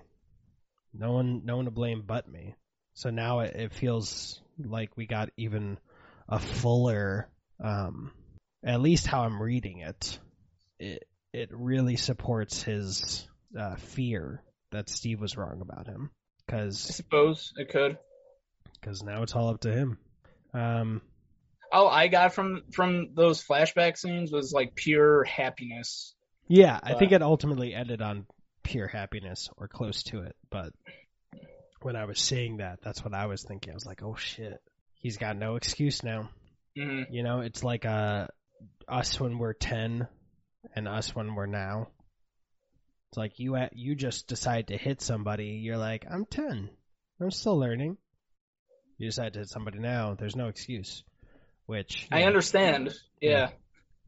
no 0.94 1.12
one, 1.12 1.42
no 1.44 1.58
one 1.58 1.66
to 1.66 1.72
blame 1.72 2.04
but 2.08 2.28
me. 2.30 2.56
So 2.94 3.10
now 3.10 3.42
it, 3.42 3.56
it 3.56 3.74
feels 3.74 4.42
like 4.58 4.96
we 4.96 5.06
got 5.06 5.30
even 5.36 5.78
a 6.30 6.40
fuller, 6.40 7.30
um, 7.62 8.12
at 8.64 8.80
least 8.80 9.08
how 9.08 9.24
I'm 9.24 9.42
reading 9.42 9.80
it. 9.80 10.20
It 10.80 11.04
it 11.34 11.50
really 11.52 11.98
supports 11.98 12.64
his 12.64 13.28
uh, 13.60 13.76
fear 13.76 14.42
that 14.72 14.90
Steve 14.90 15.20
was 15.22 15.38
wrong 15.38 15.62
about 15.62 15.88
him 15.88 16.10
I 16.12 16.16
because 16.46 16.80
suppose 16.80 17.54
it 17.58 17.70
could. 17.70 17.98
because 18.80 19.04
now 19.04 19.24
it's 19.24 19.36
all 19.36 19.50
up 19.50 19.62
to 19.62 19.72
him. 19.72 19.98
Um, 20.54 21.02
All 21.72 21.88
I 21.90 22.08
got 22.08 22.34
from 22.34 22.64
from 22.72 23.14
those 23.16 23.44
flashback 23.44 23.98
scenes 23.98 24.32
was 24.32 24.54
like 24.54 24.76
pure 24.76 25.24
happiness. 25.26 26.16
yeah, 26.48 26.80
I 26.82 26.94
think 26.94 27.12
it 27.12 27.22
ultimately 27.22 27.74
ended 27.74 28.02
on 28.02 28.26
pure 28.64 28.88
happiness 28.88 29.50
or 29.58 29.68
close 29.68 30.04
to 30.04 30.22
it. 30.22 30.36
But 30.50 30.72
when 31.82 31.96
I 31.96 32.06
was 32.06 32.20
seeing 32.20 32.58
that, 32.58 32.80
that's 32.82 33.04
what 33.04 33.14
I 33.14 33.26
was 33.28 33.44
thinking. 33.44 33.72
I 33.72 33.76
was 33.76 33.86
like, 33.86 34.02
oh 34.04 34.16
shit, 34.16 34.58
he's 34.96 35.18
got 35.18 35.38
no 35.38 35.56
excuse 35.58 36.04
now. 36.04 36.30
hmm 36.78 37.04
You 37.10 37.24
know, 37.24 37.42
it's 37.42 37.64
like 37.64 37.86
uh, 37.86 38.28
us 38.88 39.20
when 39.20 39.38
we're 39.38 39.54
ten, 39.54 40.08
and 40.76 40.88
us 40.88 41.14
when 41.14 41.36
we're 41.36 41.46
now. 41.46 41.90
It's 43.12 43.18
like 43.18 43.40
you 43.40 43.56
at, 43.56 43.76
you 43.76 43.96
just 43.96 44.28
decide 44.28 44.68
to 44.68 44.78
hit 44.78 45.02
somebody. 45.02 45.60
You're 45.64 45.78
like, 45.78 46.06
I'm 46.10 46.26
ten. 46.26 46.70
I'm 47.22 47.32
still 47.32 47.58
learning. 47.58 47.98
You 48.98 49.08
decide 49.08 49.34
to 49.34 49.40
hit 49.40 49.50
somebody 49.50 49.80
now. 49.80 50.16
There's 50.16 50.36
no 50.36 50.48
excuse. 50.48 51.04
Which 51.66 52.08
I 52.12 52.22
yeah. 52.22 52.28
understand. 52.28 52.94
Yeah. 53.22 53.50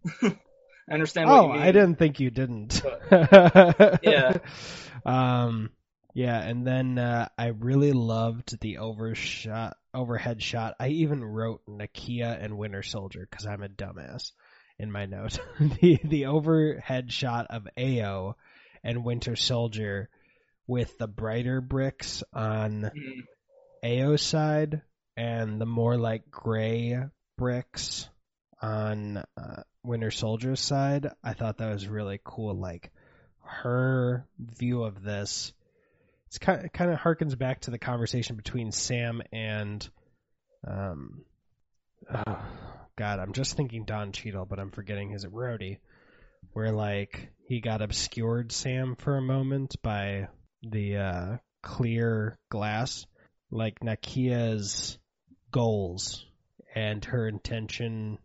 I 0.22 0.94
understand 0.94 1.30
what 1.30 1.40
Oh, 1.40 1.48
you 1.48 1.54
mean. 1.54 1.62
I 1.62 1.72
didn't 1.72 1.96
think 1.96 2.20
you 2.20 2.30
didn't. 2.30 2.82
Yeah. 4.04 4.38
Um. 5.06 5.70
Yeah, 6.16 6.40
and 6.42 6.66
then 6.66 6.98
uh, 6.98 7.30
I 7.38 7.48
really 7.48 7.94
loved 7.94 8.60
the 8.60 8.80
overshot, 8.80 9.78
overhead 9.94 10.42
shot. 10.42 10.76
I 10.80 10.90
even 10.90 11.24
wrote 11.24 11.62
Nakia 11.70 12.44
and 12.44 12.58
Winter 12.58 12.82
Soldier 12.82 13.28
because 13.30 13.46
I'm 13.46 13.62
a 13.62 13.70
dumbass 13.70 14.32
in 14.80 14.92
my 14.92 15.06
note. 15.06 15.40
the 15.60 16.00
the 16.04 16.26
overhead 16.26 17.12
shot 17.14 17.48
of 17.52 17.68
Ayo 17.78 18.34
and 18.84 19.04
Winter 19.04 19.36
Soldier 19.36 20.10
with 20.68 20.98
the 20.98 21.08
brighter 21.08 21.62
bricks 21.62 22.24
on 22.34 22.92
Mhm. 22.96 23.24
Ayo's 23.84 24.22
side 24.22 24.82
and 25.18 25.60
the 25.60 25.66
more 25.66 25.98
like 25.98 26.30
gray 26.30 26.98
bricks 27.38 28.10
on 28.62 29.18
uh, 29.38 29.64
Winter 29.84 30.12
Soldier's 30.12 30.60
side. 30.60 31.08
I 31.24 31.34
thought 31.34 31.58
that 31.58 31.72
was 31.74 31.88
really 31.88 32.20
cool. 32.24 32.54
Like 32.54 32.92
her 33.42 34.28
view 34.38 34.84
of 34.84 35.02
this, 35.02 35.54
it's 36.28 36.38
kind 36.38 36.66
of, 36.66 36.72
kind 36.72 36.92
of 36.92 37.00
harkens 37.00 37.38
back 37.38 37.62
to 37.62 37.72
the 37.72 37.80
conversation 37.80 38.36
between 38.36 38.72
Sam 38.72 39.22
and, 39.32 39.90
um, 40.68 41.26
oh, 42.14 42.46
God, 42.96 43.20
I'm 43.20 43.32
just 43.34 43.56
thinking 43.56 43.86
Don 43.86 44.12
Cheadle, 44.12 44.46
but 44.46 44.60
I'm 44.60 44.72
forgetting 44.72 45.10
his 45.10 45.26
Rhodey, 45.26 45.80
where 46.54 46.72
like 46.72 47.30
he 47.48 47.62
got 47.62 47.82
obscured 47.82 48.52
Sam 48.52 48.96
for 48.96 49.18
a 49.18 49.22
moment 49.22 49.76
by 49.82 50.28
the 50.64 50.98
uh, 50.98 51.38
clear 51.62 52.38
glass 52.50 53.06
like 53.52 53.80
Nakia's 53.80 54.98
goals 55.52 56.26
and 56.76 57.04
her 57.06 57.28
intention 57.28 58.20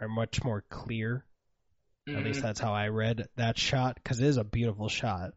are 0.00 0.08
much 0.08 0.44
more 0.44 0.62
clear. 0.70 1.24
At 2.08 2.22
least 2.22 2.38
Mhm. 2.40 2.42
that's 2.42 2.60
how 2.60 2.72
I 2.72 2.88
read 2.88 3.26
that 3.36 3.58
shot 3.58 3.96
because 3.96 4.20
it 4.20 4.26
is 4.26 4.36
a 4.36 4.44
beautiful 4.44 4.88
shot. 4.88 5.32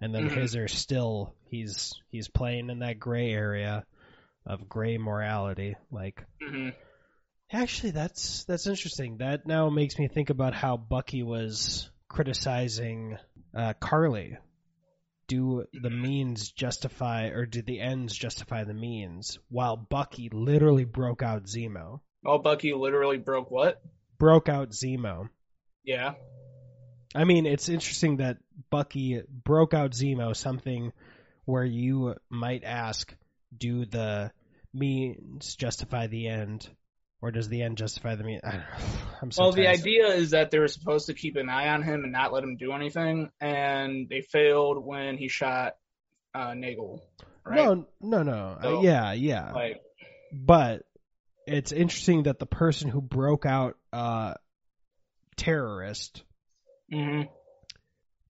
And 0.00 0.14
then 0.14 0.24
Mhm. 0.28 0.32
his 0.32 0.56
are 0.56 0.68
still 0.68 1.34
he's 1.46 1.94
he's 2.10 2.28
playing 2.28 2.70
in 2.70 2.80
that 2.80 2.98
gray 2.98 3.30
area 3.32 3.84
of 4.44 4.68
gray 4.68 4.98
morality. 4.98 5.76
Like 5.90 6.24
Mhm. 6.42 6.74
Actually, 7.52 7.90
that's 7.90 8.44
that's 8.44 8.66
interesting. 8.66 9.18
That 9.18 9.46
now 9.46 9.68
makes 9.68 9.98
me 9.98 10.08
think 10.08 10.30
about 10.30 10.54
how 10.54 10.76
Bucky 10.76 11.22
was 11.22 11.90
criticizing 12.08 13.18
uh, 13.56 13.74
Karli. 13.78 14.38
Do 15.28 15.64
the 15.72 15.90
means 15.90 16.50
justify, 16.52 17.28
or 17.28 17.46
do 17.46 17.62
the 17.62 17.80
ends 17.80 18.14
justify 18.14 18.64
the 18.64 18.74
means? 18.74 19.38
While 19.48 19.76
Bucky 19.76 20.28
literally 20.32 20.84
broke 20.84 21.22
out 21.22 21.44
Zemo, 21.44 22.00
Oh, 22.24 22.38
Bucky 22.38 22.72
literally 22.72 23.18
broke 23.18 23.50
what? 23.50 23.82
broke 24.18 24.48
out 24.48 24.70
Zemo. 24.70 25.28
Yeah. 25.84 26.14
I 27.14 27.24
mean, 27.24 27.44
it's 27.46 27.68
interesting 27.68 28.18
that 28.18 28.38
Bucky 28.70 29.22
broke 29.28 29.74
out 29.74 29.90
Zemo, 29.92 30.34
something 30.34 30.92
where 31.44 31.64
you 31.64 32.14
might 32.30 32.64
ask, 32.64 33.14
do 33.56 33.84
the 33.84 34.30
means 34.72 35.56
justify 35.56 36.06
the 36.06 36.28
end? 36.28 36.68
Or 37.22 37.30
does 37.30 37.48
the 37.48 37.62
end 37.62 37.78
justify 37.78 38.16
the 38.16 38.24
means? 38.24 38.40
I 38.44 38.50
don't 38.50 38.60
know. 38.60 38.66
I'm 39.22 39.30
so 39.30 39.44
Well, 39.44 39.52
the 39.52 39.68
idea 39.68 40.08
is 40.08 40.30
that 40.30 40.50
they 40.50 40.58
were 40.58 40.68
supposed 40.68 41.06
to 41.06 41.14
keep 41.14 41.36
an 41.36 41.48
eye 41.48 41.68
on 41.68 41.82
him 41.82 42.02
and 42.02 42.12
not 42.12 42.32
let 42.32 42.42
him 42.42 42.56
do 42.56 42.72
anything, 42.72 43.30
and 43.40 44.08
they 44.08 44.20
failed 44.20 44.84
when 44.84 45.16
he 45.16 45.28
shot 45.28 45.76
uh, 46.34 46.54
Nagel. 46.54 47.00
Right? 47.44 47.56
No, 47.56 47.86
no, 48.00 48.22
no. 48.24 48.58
Uh, 48.62 48.80
yeah, 48.82 49.12
yeah. 49.12 49.52
Like, 49.52 49.80
but 50.32 50.82
it's 51.46 51.70
interesting 51.70 52.24
that 52.24 52.38
the 52.38 52.46
person 52.46 52.88
who 52.88 53.00
broke 53.00 53.46
out 53.46 53.76
uh 53.92 54.34
terrorist 55.36 56.22
mhm. 56.92 57.28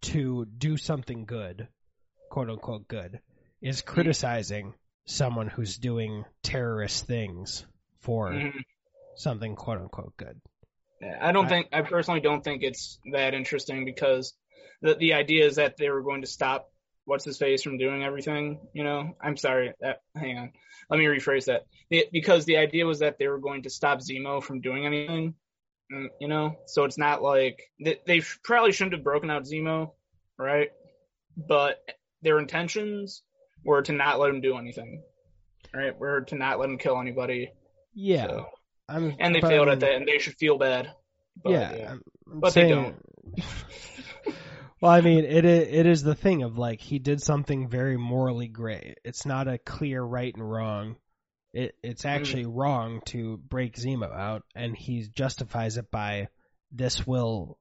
to 0.02 0.46
do 0.46 0.76
something 0.76 1.25
good, 1.25 1.68
quote 2.30 2.50
unquote 2.50 2.88
good, 2.88 3.20
is 3.61 3.82
criticizing 3.82 4.75
someone 5.04 5.49
who's 5.49 5.78
doing 5.78 6.25
terrorist 6.42 7.06
things 7.06 7.66
for 8.00 8.30
Mhm. 8.30 8.64
Something 9.16 9.57
quote 9.57 9.78
unquote 9.78 10.16
good. 10.16 10.40
I 11.21 11.33
don't 11.33 11.49
think 11.49 11.69
I 11.73 11.83
personally 11.83 12.21
don't 12.21 12.45
think 12.45 12.62
it's 12.62 12.99
that 13.12 13.35
interesting 13.35 13.85
because 13.85 14.35
the 14.83 14.95
the 14.95 15.14
idea 15.14 15.47
is 15.47 15.57
that 15.57 15.76
they 15.76 15.90
were 15.90 16.02
going 16.02 16.23
to 16.23 16.28
stop 16.28 16.69
what's 17.04 17.25
his 17.25 17.38
face 17.38 17.62
from 17.62 17.78
doing 17.78 18.04
everything. 18.04 18.61
You 18.73 18.85
know, 18.85 19.16
I'm 19.21 19.37
sorry. 19.37 19.73
That, 19.81 20.02
hang 20.16 20.38
on, 20.38 20.52
let 20.90 20.99
me 20.99 21.07
rephrase 21.07 21.47
that. 21.47 21.66
The, 21.90 22.07
because 22.12 22.45
the 22.45 22.59
idea 22.59 22.87
was 22.87 23.00
that 23.00 23.19
they 23.19 23.26
were 23.26 23.40
going 23.40 23.62
to 23.64 23.71
stop 23.71 23.99
Zemo 24.00 24.40
from 24.42 24.61
doing 24.61 24.87
anything. 24.87 25.35
mm, 25.92 26.07
You 26.21 26.28
know, 26.28 26.57
so 26.66 26.85
it's 26.85 26.99
not 26.99 27.21
like 27.23 27.61
they, 27.85 27.99
they 28.07 28.23
probably 28.45 28.71
shouldn't 28.71 28.95
have 28.95 29.02
broken 29.02 29.31
out 29.31 29.42
Zemo, 29.42 29.90
right? 30.38 30.71
But 31.37 31.83
their 32.23 32.38
intentions 32.38 33.23
were 33.64 33.83
to 33.83 33.92
not 33.92 34.21
let 34.21 34.31
him 34.31 34.40
do 34.40 34.57
anything, 34.57 35.02
right? 35.75 35.99
Were 35.99 36.21
to 36.21 36.37
not 36.37 36.61
let 36.61 36.69
him 36.71 36.78
kill 36.78 37.00
anybody, 37.00 37.50
Yeah. 37.95 38.28
So- 38.28 38.47
I'm, 38.88 39.14
and 39.18 39.34
they 39.34 39.40
failed 39.40 39.68
at 39.68 39.80
that, 39.80 39.94
and 39.94 40.06
they 40.06 40.18
should 40.18 40.34
feel 40.34 40.58
bad. 40.58 40.90
But, 41.42 41.52
yeah, 41.52 41.90
I'm, 41.92 42.02
I'm 42.30 42.40
But 42.40 42.54
they 42.54 42.68
saying- 42.68 42.94
Well, 44.80 44.90
I 44.90 45.00
mean, 45.00 45.24
it 45.24 45.44
it 45.44 45.86
is 45.86 46.02
the 46.02 46.16
thing 46.16 46.42
of 46.42 46.58
like 46.58 46.80
he 46.80 46.98
did 46.98 47.22
something 47.22 47.68
very 47.68 47.96
morally 47.96 48.48
gray. 48.48 48.96
It's 49.04 49.24
not 49.24 49.46
a 49.46 49.58
clear 49.58 50.02
right 50.02 50.34
and 50.34 50.50
wrong. 50.50 50.96
It 51.52 51.76
it's 51.84 52.04
actually 52.04 52.46
wrong 52.46 53.00
to 53.06 53.36
break 53.36 53.76
Zemo 53.76 54.12
out, 54.12 54.42
and 54.56 54.76
he 54.76 55.06
justifies 55.14 55.76
it 55.76 55.88
by 55.92 56.28
this 56.72 57.06
will 57.06 57.58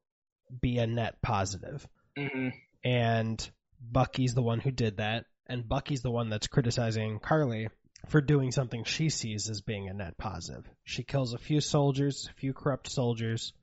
be 0.61 0.79
a 0.79 0.87
net 0.87 1.21
positive. 1.21 1.87
hmm 2.17 2.49
And 2.83 3.51
Bucky's 3.79 4.33
the 4.33 4.41
one 4.41 4.59
who 4.59 4.71
did 4.71 4.97
that, 4.97 5.25
and 5.45 5.69
Bucky's 5.69 6.01
the 6.01 6.09
one 6.11 6.29
that's 6.29 6.47
criticizing 6.47 7.19
Karli 7.19 7.67
for 8.07 8.21
doing 8.21 8.51
something 8.51 8.83
she 8.83 9.09
sees 9.09 9.49
as 9.49 9.61
being 9.61 9.87
a 9.87 9.93
net 9.93 10.17
positive. 10.17 10.65
She 10.83 11.03
kills 11.03 11.33
a 11.33 11.37
few 11.37 11.61
soldiers, 11.61 12.27
a 12.29 12.33
few 12.39 12.53
corrupt 12.53 12.89
soldiers 12.89 13.53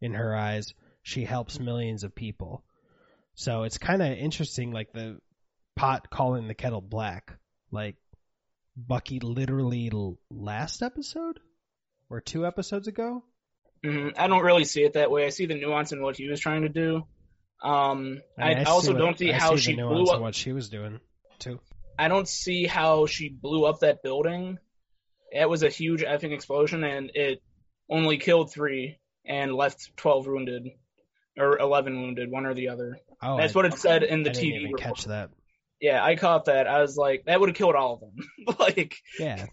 in 0.00 0.14
her 0.14 0.34
eyes. 0.34 0.72
She 1.02 1.24
helps 1.24 1.60
millions 1.60 2.02
of 2.04 2.14
people. 2.14 2.64
So 3.34 3.64
it's 3.64 3.78
kind 3.78 4.02
of 4.02 4.08
interesting, 4.16 4.72
like 4.72 4.92
the 4.92 5.18
pot 5.76 6.08
calling 6.10 6.48
the 6.48 6.54
kettle 6.54 6.80
black. 6.80 7.36
Like 7.70 7.96
Bucky 8.76 9.20
literally 9.20 9.90
last 10.30 10.82
episode 10.82 11.38
or 12.10 12.20
two 12.20 12.46
episodes 12.46 12.88
ago. 12.88 13.22
hmm 13.84 14.08
I 14.16 14.28
don't 14.28 14.42
really 14.44 14.64
see 14.64 14.82
it 14.82 14.94
that 14.94 15.10
way. 15.10 15.26
I 15.26 15.28
see 15.30 15.46
the 15.46 15.54
nuance 15.56 15.92
in 15.92 16.00
what 16.02 16.16
he 16.16 16.28
was 16.28 16.40
trying 16.40 16.62
to 16.62 16.68
do. 16.68 17.04
Um, 17.62 18.20
I, 18.38 18.54
mean, 18.54 18.66
also 18.66 18.92
what- 18.92 18.98
don't 18.98 19.18
see 19.18 19.32
I 19.32 19.38
how 19.38 19.52
the 19.52 19.58
she 19.58 19.74
nuance 19.76 20.08
blew 20.08 20.14
up. 20.14 20.20
what 20.20 20.34
she 20.34 20.52
was 20.52 20.68
doing 20.68 21.00
too. 21.38 21.60
I 21.98 22.08
don't 22.08 22.28
see 22.28 22.66
how 22.66 23.06
she 23.06 23.28
blew 23.28 23.64
up 23.64 23.80
that 23.80 24.02
building. 24.02 24.58
It 25.32 25.48
was 25.48 25.62
a 25.62 25.68
huge 25.68 26.02
effing 26.02 26.32
explosion, 26.32 26.84
and 26.84 27.10
it 27.14 27.42
only 27.90 28.18
killed 28.18 28.52
three 28.52 28.98
and 29.26 29.54
left 29.54 29.90
twelve 29.96 30.26
wounded, 30.26 30.68
or 31.38 31.58
eleven 31.58 32.00
wounded, 32.02 32.30
one 32.30 32.46
or 32.46 32.54
the 32.54 32.68
other. 32.68 32.98
Oh, 33.22 33.36
That's 33.36 33.54
I, 33.54 33.58
what 33.58 33.66
it 33.66 33.74
said 33.78 34.02
in 34.02 34.22
the 34.22 34.30
I 34.30 34.32
didn't 34.34 34.50
TV. 34.50 34.60
even 34.62 34.76
catch 34.76 35.04
that. 35.06 35.30
Yeah, 35.80 36.02
I 36.04 36.16
caught 36.16 36.44
that. 36.46 36.66
I 36.66 36.80
was 36.80 36.96
like, 36.96 37.24
that 37.26 37.40
would 37.40 37.48
have 37.48 37.56
killed 37.56 37.74
all 37.74 37.94
of 37.94 38.00
them. 38.00 38.56
like, 38.58 38.96
Yeah. 39.18 39.46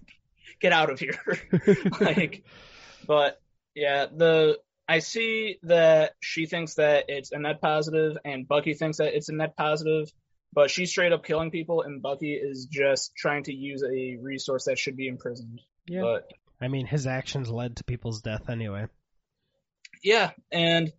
get 0.61 0.71
out 0.71 0.89
of 0.89 0.99
here. 0.99 1.19
like, 1.99 2.43
but 3.07 3.41
yeah, 3.75 4.05
the 4.15 4.59
I 4.87 4.99
see 4.99 5.57
that 5.63 6.13
she 6.21 6.45
thinks 6.45 6.75
that 6.75 7.05
it's 7.07 7.31
a 7.31 7.39
net 7.39 7.61
positive, 7.61 8.17
and 8.23 8.47
Bucky 8.47 8.73
thinks 8.73 8.97
that 8.97 9.15
it's 9.15 9.29
a 9.29 9.33
net 9.33 9.55
positive. 9.57 10.11
But 10.53 10.69
she's 10.69 10.89
straight 10.89 11.13
up 11.13 11.23
killing 11.23 11.51
people, 11.51 11.81
and 11.81 12.01
Bucky 12.01 12.33
is 12.33 12.65
just 12.65 13.15
trying 13.15 13.43
to 13.43 13.53
use 13.53 13.83
a 13.83 14.17
resource 14.21 14.65
that 14.65 14.77
should 14.77 14.97
be 14.97 15.07
imprisoned. 15.07 15.61
Yeah. 15.87 16.01
But 16.01 16.31
I 16.59 16.67
mean, 16.67 16.85
his 16.85 17.07
actions 17.07 17.49
led 17.49 17.77
to 17.77 17.83
people's 17.83 18.21
death 18.21 18.49
anyway. 18.49 18.87
yeah, 20.03 20.31
and 20.51 20.91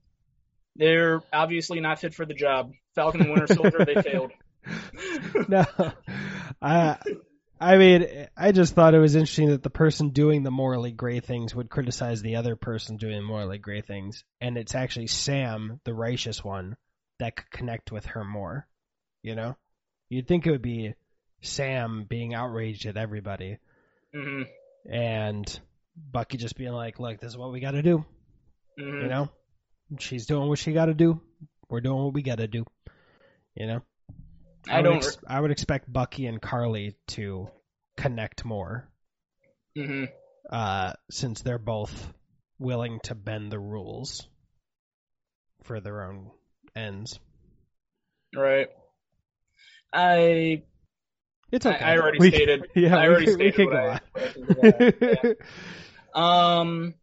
they're 0.76 1.20
obviously 1.32 1.80
not 1.80 2.00
fit 2.00 2.14
for 2.14 2.24
the 2.24 2.34
job. 2.34 2.72
Falcon 2.94 3.22
and 3.22 3.30
Winter 3.30 3.54
Soldier, 3.54 3.84
they 3.84 4.02
failed. 4.02 4.32
no, 5.48 5.64
I, 6.60 6.98
I 7.60 7.76
mean, 7.76 8.26
I 8.36 8.52
just 8.52 8.74
thought 8.74 8.94
it 8.94 8.98
was 8.98 9.14
interesting 9.14 9.50
that 9.50 9.62
the 9.62 9.70
person 9.70 10.10
doing 10.10 10.42
the 10.42 10.50
morally 10.50 10.92
gray 10.92 11.20
things 11.20 11.54
would 11.54 11.70
criticize 11.70 12.20
the 12.20 12.36
other 12.36 12.56
person 12.56 12.96
doing 12.96 13.22
morally 13.22 13.58
gray 13.58 13.82
things, 13.82 14.24
and 14.40 14.56
it's 14.56 14.74
actually 14.74 15.06
Sam, 15.06 15.80
the 15.84 15.94
righteous 15.94 16.42
one, 16.42 16.76
that 17.18 17.36
could 17.36 17.50
connect 17.50 17.92
with 17.92 18.06
her 18.06 18.24
more. 18.24 18.66
You 19.22 19.34
know, 19.34 19.56
you'd 20.08 20.26
think 20.28 20.46
it 20.46 20.50
would 20.50 20.62
be 20.62 20.94
Sam 21.42 22.04
being 22.08 22.34
outraged 22.34 22.86
at 22.86 22.96
everybody, 22.96 23.58
hmm 24.14 24.42
and 24.90 25.60
Bucky 25.96 26.38
just 26.38 26.56
being 26.56 26.72
like, 26.72 26.98
"Look, 26.98 27.20
this 27.20 27.30
is 27.32 27.36
what 27.36 27.52
we 27.52 27.60
got 27.60 27.72
to 27.72 27.82
do." 27.82 28.04
hmm 28.78 29.02
You 29.02 29.08
know, 29.08 29.28
she's 29.98 30.26
doing 30.26 30.48
what 30.48 30.58
she 30.58 30.72
got 30.72 30.86
to 30.86 30.94
do. 30.94 31.20
We're 31.68 31.80
doing 31.80 32.02
what 32.04 32.14
we 32.14 32.22
got 32.22 32.38
to 32.38 32.48
do. 32.48 32.64
You 33.54 33.66
know, 33.66 33.82
I 34.68 34.78
would 34.78 34.84
don't. 34.84 34.96
ex- 34.96 35.18
I 35.26 35.40
would 35.40 35.50
expect 35.50 35.92
Bucky 35.92 36.26
and 36.26 36.40
Karli 36.40 36.96
to 37.08 37.48
connect 37.96 38.44
more, 38.44 38.88
hmm 39.76 40.04
uh, 40.50 40.92
since 41.10 41.40
they're 41.42 41.58
both 41.58 42.12
willing 42.58 43.00
to 43.04 43.14
bend 43.14 43.50
the 43.52 43.58
rules 43.58 44.26
for 45.62 45.80
their 45.80 46.02
own 46.04 46.30
ends. 46.74 47.18
Right. 48.34 48.68
I 49.92 50.62
It's 51.50 51.66
I, 51.66 51.74
okay. 51.74 51.84
I 51.84 51.98
already 51.98 52.18
We- 52.18 52.30
stated. 52.30 52.66
yeah, 52.74 52.96
I 52.96 53.08
we 53.08 53.14
already 53.14 53.26
we 53.26 53.32
stated 53.32 53.66
what 53.66 53.76
I, 53.76 53.82
I 53.84 53.98
that. 54.16 55.36
Yeah. 56.14 56.60
Um, 56.60 56.94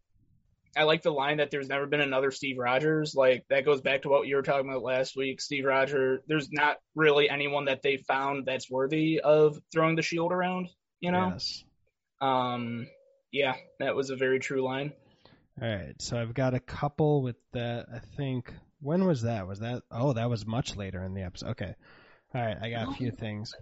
I 0.77 0.83
like 0.83 1.01
the 1.01 1.11
line 1.11 1.37
that 1.37 1.49
there's 1.51 1.67
never 1.67 1.87
been 1.87 1.99
another 2.01 2.29
Steve 2.31 2.57
Rogers. 2.59 3.15
Like 3.15 3.43
that 3.49 3.65
goes 3.65 3.81
back 3.81 4.03
to 4.03 4.09
what 4.09 4.27
you 4.27 4.35
were 4.35 4.43
talking 4.43 4.69
about 4.69 4.83
last 4.83 5.15
week. 5.17 5.41
Steve 5.41 5.65
Rogers. 5.65 6.21
There's 6.27 6.51
not 6.51 6.77
really 6.95 7.29
anyone 7.29 7.65
that 7.65 7.81
they 7.81 7.97
found 7.97 8.45
that's 8.45 8.69
worthy 8.69 9.19
of 9.19 9.57
throwing 9.73 9.95
the 9.95 10.01
shield 10.03 10.31
around. 10.31 10.69
You 10.99 11.11
know. 11.11 11.29
Yes. 11.33 11.63
Um. 12.21 12.87
Yeah, 13.31 13.55
that 13.79 13.95
was 13.95 14.09
a 14.09 14.15
very 14.15 14.39
true 14.39 14.63
line. 14.63 14.93
All 15.61 15.67
right, 15.67 15.93
so 15.99 16.17
I've 16.17 16.33
got 16.33 16.53
a 16.53 16.59
couple 16.59 17.21
with 17.21 17.35
that. 17.53 17.87
I 17.93 17.99
think 18.15 18.53
when 18.81 19.05
was 19.05 19.23
that? 19.23 19.47
Was 19.47 19.59
that? 19.59 19.83
Oh, 19.91 20.13
that 20.13 20.29
was 20.29 20.45
much 20.45 20.75
later 20.75 21.03
in 21.03 21.13
the 21.13 21.23
episode. 21.23 21.49
Okay. 21.49 21.75
All 22.33 22.41
right, 22.41 22.57
I 22.61 22.69
got 22.69 22.89
a 22.89 22.93
few 22.93 23.11
things 23.11 23.53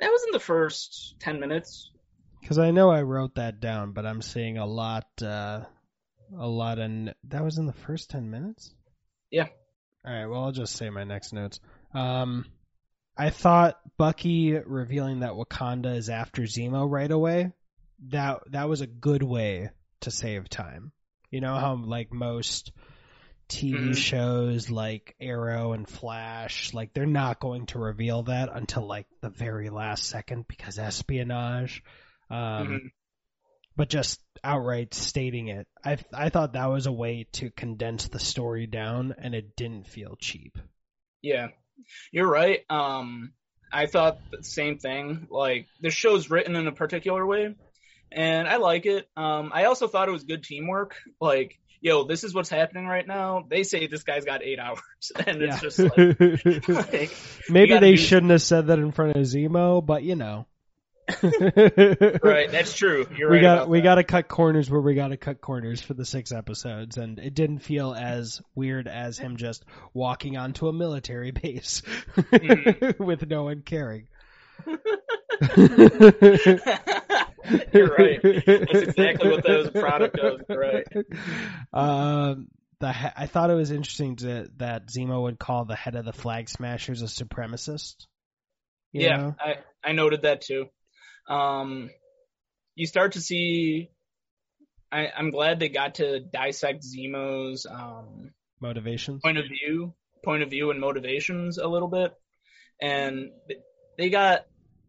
That 0.00 0.08
was 0.10 0.22
in 0.26 0.32
the 0.32 0.40
first 0.40 1.16
ten 1.20 1.38
minutes. 1.40 1.90
because 2.40 2.58
I 2.58 2.70
know 2.70 2.90
I 2.90 3.02
wrote 3.02 3.34
that 3.36 3.60
down, 3.60 3.92
but 3.92 4.06
I'm 4.06 4.22
seeing 4.22 4.56
a 4.58 4.66
lot, 4.66 5.06
uh, 5.22 5.64
a 6.38 6.46
lot, 6.46 6.78
and 6.78 7.14
that 7.24 7.44
was 7.44 7.58
in 7.58 7.66
the 7.66 7.72
first 7.72 8.10
ten 8.10 8.30
minutes. 8.30 8.74
Yeah. 9.30 9.48
All 10.04 10.12
right. 10.12 10.26
Well, 10.26 10.44
I'll 10.44 10.52
just 10.52 10.76
say 10.76 10.88
my 10.90 11.04
next 11.04 11.32
notes. 11.32 11.60
Um, 11.92 12.46
I 13.18 13.30
thought 13.30 13.76
Bucky 13.98 14.52
revealing 14.52 15.20
that 15.20 15.32
Wakanda 15.32 15.96
is 15.96 16.08
after 16.10 16.42
Zemo 16.42 16.88
right 16.90 17.10
away. 17.10 17.52
That 18.08 18.40
that 18.52 18.68
was 18.68 18.82
a 18.82 18.86
good 18.86 19.22
way 19.22 19.70
to 20.02 20.10
save 20.10 20.48
time. 20.48 20.92
You 21.30 21.40
know 21.40 21.54
how 21.56 21.74
like 21.74 22.12
most 22.12 22.72
TV 23.48 23.90
Mhm. 23.90 23.96
shows 23.96 24.70
like 24.70 25.14
Arrow 25.20 25.72
and 25.72 25.88
Flash, 25.88 26.74
like 26.74 26.92
they're 26.92 27.06
not 27.06 27.40
going 27.40 27.66
to 27.66 27.78
reveal 27.78 28.24
that 28.24 28.50
until 28.52 28.86
like 28.86 29.06
the 29.20 29.30
very 29.30 29.70
last 29.70 30.04
second 30.04 30.46
because 30.48 30.78
espionage. 30.78 31.82
Um, 32.30 32.36
Mhm. 32.68 32.90
but 33.76 33.88
just 33.88 34.20
outright 34.42 34.94
stating 34.94 35.48
it, 35.48 35.68
I 35.84 35.98
I 36.12 36.28
thought 36.30 36.54
that 36.54 36.66
was 36.66 36.86
a 36.86 36.92
way 36.92 37.24
to 37.32 37.50
condense 37.50 38.08
the 38.08 38.18
story 38.18 38.66
down, 38.66 39.14
and 39.18 39.34
it 39.34 39.54
didn't 39.56 39.86
feel 39.86 40.16
cheap. 40.16 40.58
Yeah, 41.22 41.48
you're 42.10 42.28
right. 42.28 42.64
Um, 42.70 43.32
I 43.72 43.86
thought 43.86 44.18
the 44.30 44.42
same 44.42 44.78
thing. 44.78 45.28
Like 45.30 45.66
the 45.80 45.90
show's 45.90 46.30
written 46.30 46.56
in 46.56 46.66
a 46.66 46.72
particular 46.72 47.26
way, 47.26 47.54
and 48.12 48.48
I 48.48 48.56
like 48.56 48.86
it. 48.86 49.08
Um, 49.16 49.50
I 49.52 49.64
also 49.64 49.88
thought 49.88 50.08
it 50.08 50.12
was 50.12 50.24
good 50.24 50.42
teamwork. 50.44 50.96
Like, 51.20 51.58
yo, 51.80 52.04
this 52.04 52.24
is 52.24 52.34
what's 52.34 52.48
happening 52.48 52.86
right 52.86 53.06
now. 53.06 53.44
They 53.48 53.62
say 53.62 53.86
this 53.86 54.02
guy's 54.02 54.24
got 54.24 54.42
eight 54.42 54.58
hours, 54.58 54.80
and 55.26 55.42
it's 55.42 55.60
just 55.60 55.78
like, 55.78 56.68
like 56.68 57.16
Maybe 57.48 57.78
they 57.78 57.96
shouldn't 57.96 58.32
have 58.32 58.42
said 58.42 58.68
that 58.68 58.78
in 58.78 58.92
front 58.92 59.16
of 59.16 59.22
Zemo, 59.22 59.84
but 59.84 60.02
you 60.02 60.16
know. 60.16 60.46
right. 61.22 62.50
That's 62.50 62.74
true. 62.74 63.06
You're 63.16 63.30
we 63.30 63.36
right. 63.36 63.42
got 63.42 63.68
we 63.68 63.80
got 63.80 63.94
to 63.94 64.02
cut 64.02 64.26
corners 64.26 64.68
where 64.68 64.80
we 64.80 64.94
got 64.94 65.08
to 65.08 65.16
cut 65.16 65.40
corners 65.40 65.80
for 65.80 65.94
the 65.94 66.04
six 66.04 66.32
episodes, 66.32 66.96
and 66.96 67.20
it 67.20 67.32
didn't 67.32 67.60
feel 67.60 67.94
as 67.94 68.42
weird 68.56 68.88
as 68.88 69.16
him 69.16 69.36
just 69.36 69.64
walking 69.94 70.36
onto 70.36 70.66
a 70.66 70.72
military 70.72 71.30
base 71.30 71.82
Mm-hmm. 72.16 73.04
with 73.04 73.24
no 73.28 73.44
one 73.44 73.62
caring. 73.62 74.08
You're 77.72 77.94
right. 77.96 78.20
That's 78.22 78.72
exactly 78.72 79.30
what 79.30 79.44
that 79.44 79.58
was 79.58 79.68
a 79.68 79.72
product 79.72 80.18
of. 80.18 80.42
Right. 80.48 80.86
Um, 81.72 82.48
the 82.80 82.88
I 82.88 83.26
thought 83.26 83.50
it 83.50 83.54
was 83.54 83.70
interesting 83.70 84.16
to, 84.16 84.48
that 84.56 84.88
Zemo 84.88 85.22
would 85.22 85.38
call 85.38 85.64
the 85.64 85.76
head 85.76 85.94
of 85.94 86.04
the 86.04 86.12
Flag 86.12 86.48
Smashers 86.48 87.02
a 87.02 87.06
supremacist. 87.06 88.06
Yeah, 88.92 89.16
know? 89.16 89.36
I 89.38 89.56
I 89.84 89.92
noted 89.92 90.22
that 90.22 90.42
too. 90.42 90.66
Um, 91.28 91.90
you 92.74 92.86
start 92.86 93.12
to 93.12 93.20
see. 93.20 93.90
I, 94.90 95.08
I'm 95.16 95.30
glad 95.30 95.58
they 95.58 95.68
got 95.68 95.96
to 95.96 96.20
dissect 96.20 96.84
Zemo's 96.84 97.66
um, 97.66 98.30
motivations. 98.60 99.20
point 99.22 99.38
of 99.38 99.46
view, 99.46 99.94
point 100.24 100.42
of 100.42 100.50
view, 100.50 100.70
and 100.70 100.80
motivations 100.80 101.58
a 101.58 101.66
little 101.66 101.88
bit, 101.88 102.14
and 102.80 103.30
they 103.98 104.10
got, 104.10 104.46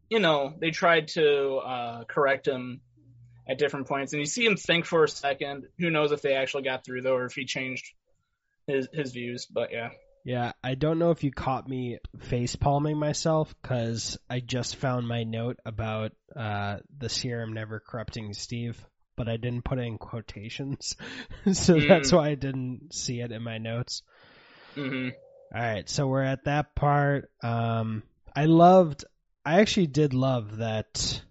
you 0.09 0.19
know, 0.19 0.53
they 0.59 0.71
tried 0.71 1.09
to 1.09 1.55
uh, 1.57 2.03
correct 2.05 2.47
him 2.47 2.81
at 3.49 3.57
different 3.57 3.87
points, 3.87 4.13
and 4.13 4.19
you 4.19 4.25
see 4.25 4.45
him 4.45 4.57
think 4.57 4.85
for 4.85 5.03
a 5.03 5.09
second. 5.09 5.65
Who 5.79 5.89
knows 5.89 6.11
if 6.11 6.21
they 6.21 6.33
actually 6.33 6.63
got 6.63 6.83
through 6.85 7.01
though, 7.01 7.15
or 7.15 7.25
if 7.25 7.33
he 7.33 7.45
changed 7.45 7.85
his 8.67 8.87
his 8.93 9.11
views? 9.13 9.45
But 9.45 9.71
yeah, 9.71 9.89
Yeah, 10.25 10.51
I 10.63 10.75
don't 10.75 10.99
know 10.99 11.11
if 11.11 11.23
you 11.23 11.31
caught 11.31 11.67
me 11.67 11.99
face 12.19 12.55
palming 12.55 12.97
myself 12.97 13.53
because 13.61 14.17
I 14.29 14.41
just 14.41 14.75
found 14.75 15.07
my 15.07 15.23
note 15.23 15.57
about 15.65 16.11
uh, 16.35 16.77
the 16.97 17.09
serum 17.09 17.53
never 17.53 17.79
corrupting 17.79 18.33
Steve, 18.33 18.83
but 19.15 19.29
I 19.29 19.37
didn't 19.37 19.63
put 19.63 19.79
it 19.79 19.83
in 19.85 19.97
quotations, 19.97 20.95
so 21.53 21.79
Mm. 21.79 21.87
that's 21.87 22.11
why 22.11 22.29
I 22.29 22.35
didn't 22.35 22.93
see 22.93 23.21
it 23.21 23.31
in 23.31 23.41
my 23.43 23.57
notes. 23.57 24.03
hmm 24.75 25.09
All 25.55 25.61
right, 25.61 25.87
so 25.89 26.07
we're 26.07 26.23
at 26.23 26.43
that 26.45 26.75
part. 26.75 27.29
Um, 27.41 28.03
I 28.35 28.45
loved, 28.45 29.05
I 29.47 29.61
actually 29.61 29.87
did 29.87 30.13
love 30.13 30.57
that 30.57 31.21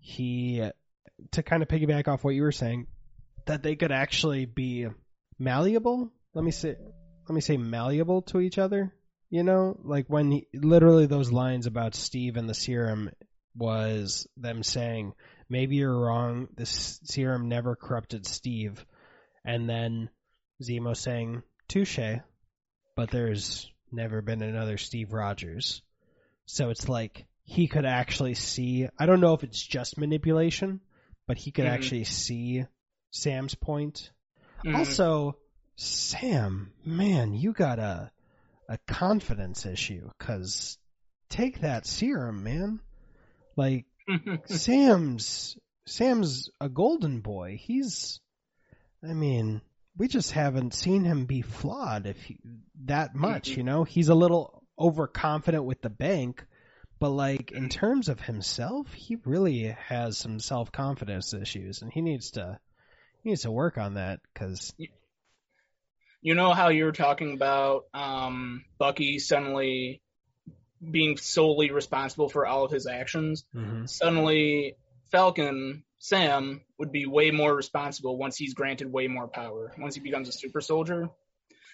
he, 0.00 0.66
to 1.32 1.42
kind 1.42 1.62
of 1.62 1.68
piggyback 1.68 2.08
off 2.08 2.24
what 2.24 2.34
you 2.34 2.40
were 2.40 2.50
saying, 2.50 2.86
that 3.44 3.62
they 3.62 3.76
could 3.76 3.92
actually 3.92 4.46
be 4.46 4.86
malleable. 5.38 6.10
Let 6.32 6.46
me 6.46 6.50
say, 6.50 6.76
let 7.28 7.34
me 7.34 7.42
say 7.42 7.58
malleable 7.58 8.22
to 8.22 8.40
each 8.40 8.56
other. 8.56 8.94
You 9.28 9.42
know, 9.42 9.78
like 9.84 10.06
when 10.08 10.30
he, 10.30 10.48
literally 10.54 11.04
those 11.04 11.30
lines 11.30 11.66
about 11.66 11.94
Steve 11.94 12.38
and 12.38 12.48
the 12.48 12.54
serum 12.54 13.10
was 13.54 14.26
them 14.38 14.62
saying, 14.62 15.12
maybe 15.50 15.76
you're 15.76 15.94
wrong. 15.94 16.48
This 16.56 16.98
serum 17.04 17.50
never 17.50 17.76
corrupted 17.76 18.24
Steve. 18.24 18.82
And 19.44 19.68
then 19.68 20.08
Zemo 20.62 20.96
saying, 20.96 21.42
touche 21.68 21.98
but 22.96 23.10
there's 23.10 23.70
never 23.92 24.22
been 24.22 24.40
another 24.40 24.78
Steve 24.78 25.12
Rogers. 25.12 25.82
So 26.46 26.70
it's 26.70 26.88
like 26.88 27.26
he 27.50 27.66
could 27.66 27.86
actually 27.86 28.34
see. 28.34 28.86
I 28.98 29.06
don't 29.06 29.20
know 29.20 29.32
if 29.32 29.42
it's 29.42 29.66
just 29.66 29.96
manipulation, 29.96 30.80
but 31.26 31.38
he 31.38 31.50
could 31.50 31.64
Mhm. 31.64 31.70
actually 31.70 32.04
see 32.04 32.66
Sam's 33.10 33.54
point. 33.54 34.10
Mhm. 34.66 34.76
Also, 34.76 35.38
Sam, 35.76 36.72
man, 36.84 37.32
you 37.32 37.52
got 37.54 37.78
a 37.78 38.12
a 38.68 38.76
confidence 38.86 39.64
issue 39.64 40.10
because 40.18 40.76
take 41.30 41.60
that 41.62 41.86
serum, 41.86 42.44
man. 42.44 42.80
Like 43.56 43.86
Sam's 44.44 45.56
Sam's 45.86 46.50
a 46.60 46.68
golden 46.68 47.20
boy. 47.22 47.56
He's, 47.58 48.20
I 49.02 49.14
mean, 49.14 49.62
we 49.96 50.06
just 50.06 50.32
haven't 50.32 50.74
seen 50.74 51.02
him 51.04 51.24
be 51.24 51.40
flawed 51.40 52.04
if 52.04 52.20
he, 52.24 52.38
that 52.84 53.14
much. 53.14 53.52
Mhm. 53.52 53.56
You 53.56 53.62
know, 53.62 53.84
he's 53.84 54.10
a 54.10 54.14
little 54.14 54.62
overconfident 54.78 55.64
with 55.64 55.80
the 55.80 55.88
bank, 55.90 56.44
but 56.98 57.10
like 57.10 57.52
in 57.52 57.68
terms 57.68 58.08
of 58.08 58.20
himself, 58.20 58.92
he 58.92 59.16
really 59.24 59.76
has 59.88 60.18
some 60.18 60.40
self 60.40 60.72
confidence 60.72 61.32
issues, 61.34 61.82
and 61.82 61.92
he 61.92 62.00
needs 62.00 62.32
to 62.32 62.58
he 63.22 63.30
needs 63.30 63.42
to 63.42 63.50
work 63.50 63.78
on 63.78 63.94
that 63.94 64.20
because 64.32 64.72
you 66.20 66.34
know 66.34 66.52
how 66.52 66.68
you 66.68 66.84
were 66.84 66.92
talking 66.92 67.34
about 67.34 67.84
um, 67.94 68.64
Bucky 68.78 69.18
suddenly 69.18 70.00
being 70.90 71.16
solely 71.16 71.70
responsible 71.70 72.28
for 72.28 72.46
all 72.46 72.64
of 72.64 72.70
his 72.70 72.86
actions. 72.86 73.44
Suddenly, 73.86 74.76
Falcon 75.10 75.84
Sam 75.98 76.60
would 76.78 76.92
be 76.92 77.06
way 77.06 77.30
more 77.30 77.54
responsible 77.54 78.16
once 78.16 78.36
he's 78.36 78.54
granted 78.54 78.92
way 78.92 79.08
more 79.08 79.28
power. 79.28 79.72
Once 79.78 79.94
he 79.94 80.00
becomes 80.00 80.28
a 80.28 80.32
super 80.32 80.60
soldier, 80.60 81.08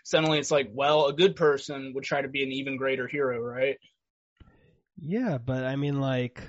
suddenly 0.04 0.38
it's 0.38 0.50
like, 0.50 0.70
well, 0.72 1.06
a 1.06 1.12
good 1.12 1.36
person 1.36 1.92
would 1.94 2.04
try 2.04 2.22
to 2.22 2.28
be 2.28 2.42
an 2.42 2.52
even 2.52 2.76
greater 2.76 3.06
hero, 3.06 3.40
right? 3.40 3.76
Yeah, 4.96 5.38
but 5.38 5.64
I 5.64 5.76
mean, 5.76 6.00
like, 6.00 6.40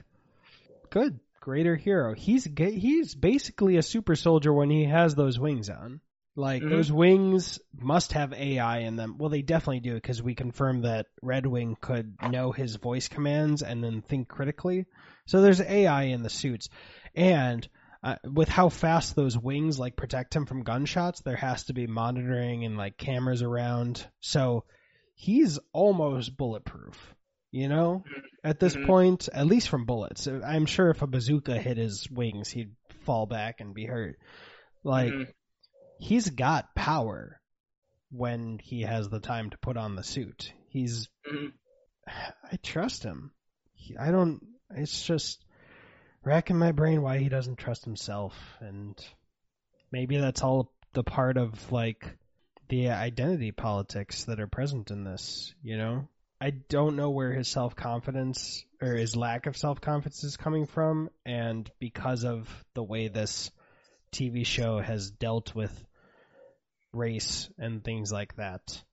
good, 0.90 1.20
greater 1.40 1.76
hero. 1.76 2.14
He's 2.14 2.44
he's 2.58 3.16
basically 3.16 3.78
a 3.78 3.84
super 3.84 4.16
soldier 4.16 4.54
when 4.54 4.70
he 4.70 4.86
has 4.86 5.16
those 5.16 5.40
wings 5.40 5.70
on. 5.70 6.02
Like 6.38 6.64
Mhm. 6.64 6.70
those 6.70 6.92
wings 6.92 7.60
must 7.74 8.12
have 8.12 8.34
AI 8.34 8.80
in 8.80 8.98
them. 8.98 9.18
Well, 9.18 9.30
they 9.30 9.42
definitely 9.42 9.80
do 9.80 9.94
because 9.94 10.22
we 10.22 10.36
confirmed 10.36 10.84
that 10.84 11.08
Red 11.22 11.46
Wing 11.46 11.78
could 11.80 12.18
know 12.30 12.52
his 12.52 12.76
voice 12.76 13.08
commands 13.08 13.62
and 13.62 13.82
then 13.82 14.02
think 14.02 14.28
critically. 14.28 14.86
So 15.28 15.42
there's 15.42 15.62
AI 15.62 16.04
in 16.04 16.24
the 16.24 16.30
suits, 16.30 16.68
and 17.16 17.66
uh, 18.04 18.18
with 18.26 18.50
how 18.50 18.68
fast 18.70 19.16
those 19.16 19.38
wings 19.38 19.80
like 19.80 19.96
protect 19.96 20.36
him 20.36 20.46
from 20.46 20.64
gunshots, 20.64 21.22
there 21.22 21.38
has 21.38 21.64
to 21.66 21.74
be 21.74 21.88
monitoring 21.88 22.66
and 22.66 22.78
like 22.78 22.98
cameras 22.98 23.42
around. 23.42 24.06
So 24.20 24.66
he's 25.14 25.58
almost 25.72 26.36
bulletproof. 26.36 27.15
You 27.56 27.70
know, 27.70 28.04
at 28.44 28.60
this 28.60 28.76
Mhm. 28.76 28.86
point, 28.86 29.30
at 29.32 29.48
least 29.48 29.70
from 29.70 29.86
bullets. 29.86 30.28
I'm 30.28 30.66
sure 30.66 30.90
if 30.90 31.02
a 31.02 31.08
bazooka 31.08 31.58
hit 31.58 31.78
his 31.78 32.06
wings, 32.12 32.50
he'd 32.50 32.76
fall 33.06 33.28
back 33.28 33.62
and 33.62 33.74
be 33.74 33.86
hurt. 33.86 34.20
Like 34.84 35.14
Mhm. 35.14 35.34
he's 35.98 36.30
got 36.30 36.76
power 36.76 37.40
when 38.12 38.60
he 38.60 38.82
has 38.82 39.08
the 39.08 39.22
time 39.22 39.52
to 39.52 39.58
put 39.58 39.78
on 39.78 39.96
the 39.96 40.04
suit. 40.04 40.52
He's 40.68 41.08
Mhm. 41.26 41.54
I 42.08 42.58
trust 42.62 43.04
him. 43.04 43.32
He, 43.74 43.96
I 43.96 44.12
don't 44.12 44.46
it's 44.72 45.06
just 45.06 45.42
racking 46.26 46.58
my 46.60 46.74
brain 46.74 47.02
why 47.02 47.20
he 47.20 47.30
doesn't 47.30 47.56
trust 47.56 47.86
himself 47.86 48.36
and 48.60 49.00
maybe 49.94 50.18
that's 50.18 50.44
all 50.44 50.74
the 50.92 51.04
part 51.06 51.38
of 51.38 51.72
like 51.72 52.18
the 52.68 52.90
identity 52.90 53.54
politics 53.54 54.26
that 54.26 54.42
are 54.42 54.48
present 54.48 54.92
in 54.92 55.06
this, 55.06 55.56
you 55.62 55.78
know? 55.78 56.10
I 56.40 56.50
don't 56.50 56.96
know 56.96 57.12
where 57.12 57.34
his 57.34 57.48
self-confidence 57.48 58.66
or 58.82 58.94
his 58.94 59.16
lack 59.16 59.46
of 59.46 59.56
self-confidence 59.56 60.24
is 60.24 60.38
coming 60.38 60.66
from 60.66 61.10
and 61.26 61.70
because 61.80 62.26
of 62.26 62.50
the 62.74 62.84
way 62.84 63.08
this 63.08 63.52
TV 64.12 64.46
show 64.46 64.80
has 64.80 65.12
dealt 65.12 65.56
with 65.56 65.72
race 66.94 67.50
and 67.58 67.84
things 67.84 68.12
like 68.12 68.36
that. 68.36 68.84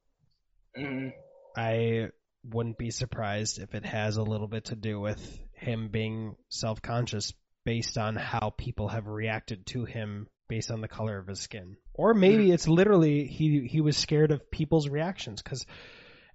Mhm. 0.77 1.13
I 1.57 2.11
wouldn't 2.45 2.79
be 2.79 2.91
surprised 2.91 3.59
if 3.59 3.75
it 3.75 3.85
has 3.85 4.17
a 4.17 4.23
little 4.23 4.49
bit 4.49 4.67
to 4.67 4.77
do 4.77 5.01
with 5.01 5.39
him 5.55 5.89
being 5.89 6.37
self 6.49 6.83
conscious 6.83 7.33
based 7.65 7.99
on 7.99 8.17
how 8.17 8.51
people 8.51 8.89
have 8.89 9.07
reacted 9.07 9.67
to 9.67 9.85
him 9.85 10.29
based 10.49 10.71
on 10.71 10.81
the 10.81 10.89
color 10.89 11.19
of 11.19 11.29
his 11.29 11.41
skin. 11.41 11.77
Or 11.95 12.15
maybe 12.15 12.51
it's 12.51 12.67
literally 12.67 13.27
he 13.27 13.67
he 13.69 13.81
was 13.81 13.97
scared 13.97 14.33
of 14.33 14.51
people's 14.51 14.89
reactions 14.89 15.43
cuz 15.43 15.67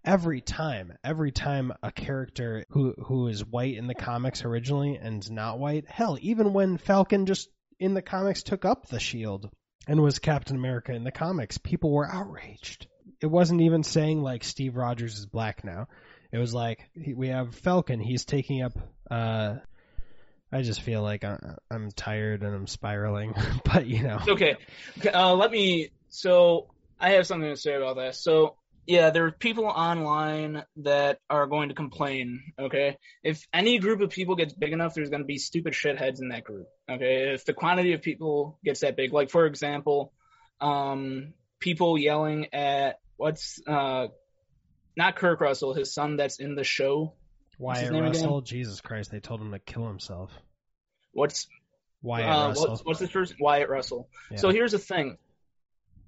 every 0.06 0.42
time 0.42 0.94
every 1.04 1.32
time 1.32 1.74
a 1.84 1.92
character 1.92 2.66
who 2.70 2.94
who 3.06 3.28
is 3.28 3.46
white 3.46 3.76
in 3.76 3.88
the 3.88 3.96
comics 3.96 4.44
originally 4.46 4.98
and 4.98 5.30
not 5.32 5.60
white, 5.60 5.86
hell, 5.90 6.18
even 6.22 6.54
when 6.54 6.78
Falcon 6.78 7.26
just 7.26 7.50
in 7.80 7.94
the 7.94 8.02
comics 8.02 8.44
took 8.44 8.66
up 8.66 8.88
the 8.88 9.00
shield 9.00 9.50
and 9.88 10.02
was 10.02 10.20
Captain 10.20 10.56
America 10.56 10.92
in 10.94 11.04
the 11.04 11.12
comics, 11.12 11.58
people 11.58 11.92
were 11.92 12.10
outraged. 12.12 12.88
It 13.22 13.28
wasn't 13.28 13.62
even 13.62 13.84
saying 13.84 14.22
like 14.22 14.44
Steve 14.44 14.76
Rogers 14.76 15.18
is 15.18 15.26
black 15.26 15.64
now. 15.64 15.88
It 16.32 16.38
was 16.38 16.54
like 16.54 16.80
we 17.16 17.30
have 17.30 17.56
Falcon. 17.56 18.00
He's 18.00 18.26
taking 18.26 18.62
up. 18.62 18.74
uh 19.10 19.56
I 20.52 20.62
just 20.62 20.80
feel 20.82 21.02
like 21.02 21.26
I'm 21.26 21.92
tired 21.92 22.42
and 22.42 22.56
I'm 22.56 22.68
spiraling, 22.68 23.34
but 23.66 23.86
you 23.86 24.04
know. 24.04 24.20
Okay. 24.30 24.56
Okay, 24.98 25.10
Uh, 25.10 25.34
let 25.34 25.52
me. 25.52 25.90
So 26.10 26.68
I 27.00 27.12
have 27.12 27.28
something 27.28 27.50
to 27.50 27.58
say 27.58 27.76
about 27.76 27.98
that. 27.98 28.16
So 28.16 28.56
yeah, 28.88 29.10
there 29.10 29.26
are 29.26 29.32
people 29.32 29.66
online 29.66 30.64
that 30.78 31.20
are 31.30 31.46
going 31.46 31.70
to 31.70 31.76
complain. 31.76 32.54
Okay, 32.58 32.98
if 33.22 33.46
any 33.54 33.80
group 33.80 34.00
of 34.00 34.10
people 34.10 34.36
gets 34.36 34.54
big 34.54 34.72
enough, 34.72 34.94
there's 34.94 35.10
going 35.10 35.22
to 35.22 35.28
be 35.28 35.38
stupid 35.38 35.74
shitheads 35.74 36.22
in 36.22 36.30
that 36.30 36.46
group. 36.46 36.68
Okay, 36.90 37.34
if 37.34 37.44
the 37.44 37.54
quantity 37.54 37.94
of 37.94 38.02
people 38.02 38.58
gets 38.64 38.80
that 38.80 38.96
big, 38.96 39.12
like 39.12 39.30
for 39.30 39.46
example, 39.46 40.14
um, 40.62 41.34
people 41.60 41.98
yelling 41.98 42.54
at 42.54 43.00
what's 43.18 43.60
uh, 43.68 44.08
not 44.96 45.18
Kurt 45.18 45.42
Russell, 45.42 45.74
his 45.74 45.94
son 45.94 46.16
that's 46.16 46.40
in 46.40 46.56
the 46.56 46.64
show. 46.64 47.14
Wyatt 47.60 47.92
name 47.92 48.06
again? 48.06 48.22
Russell, 48.22 48.42
Jesus 48.42 48.80
Christ, 48.80 49.12
they 49.12 49.20
told 49.20 49.42
him 49.42 49.52
to 49.52 49.60
kill 49.60 49.86
himself. 49.86 50.32
What's 51.12 51.48
Wyatt 52.02 52.26
uh, 52.26 52.48
Russell. 52.48 52.70
what's, 52.70 52.86
what's 52.86 53.00
his 53.02 53.10
first? 53.10 53.36
Wyatt 53.38 53.68
Russell. 53.68 54.08
Yeah. 54.32 54.38
So 54.38 54.50
here's 54.50 54.72
the 54.72 54.80
thing. 54.80 55.18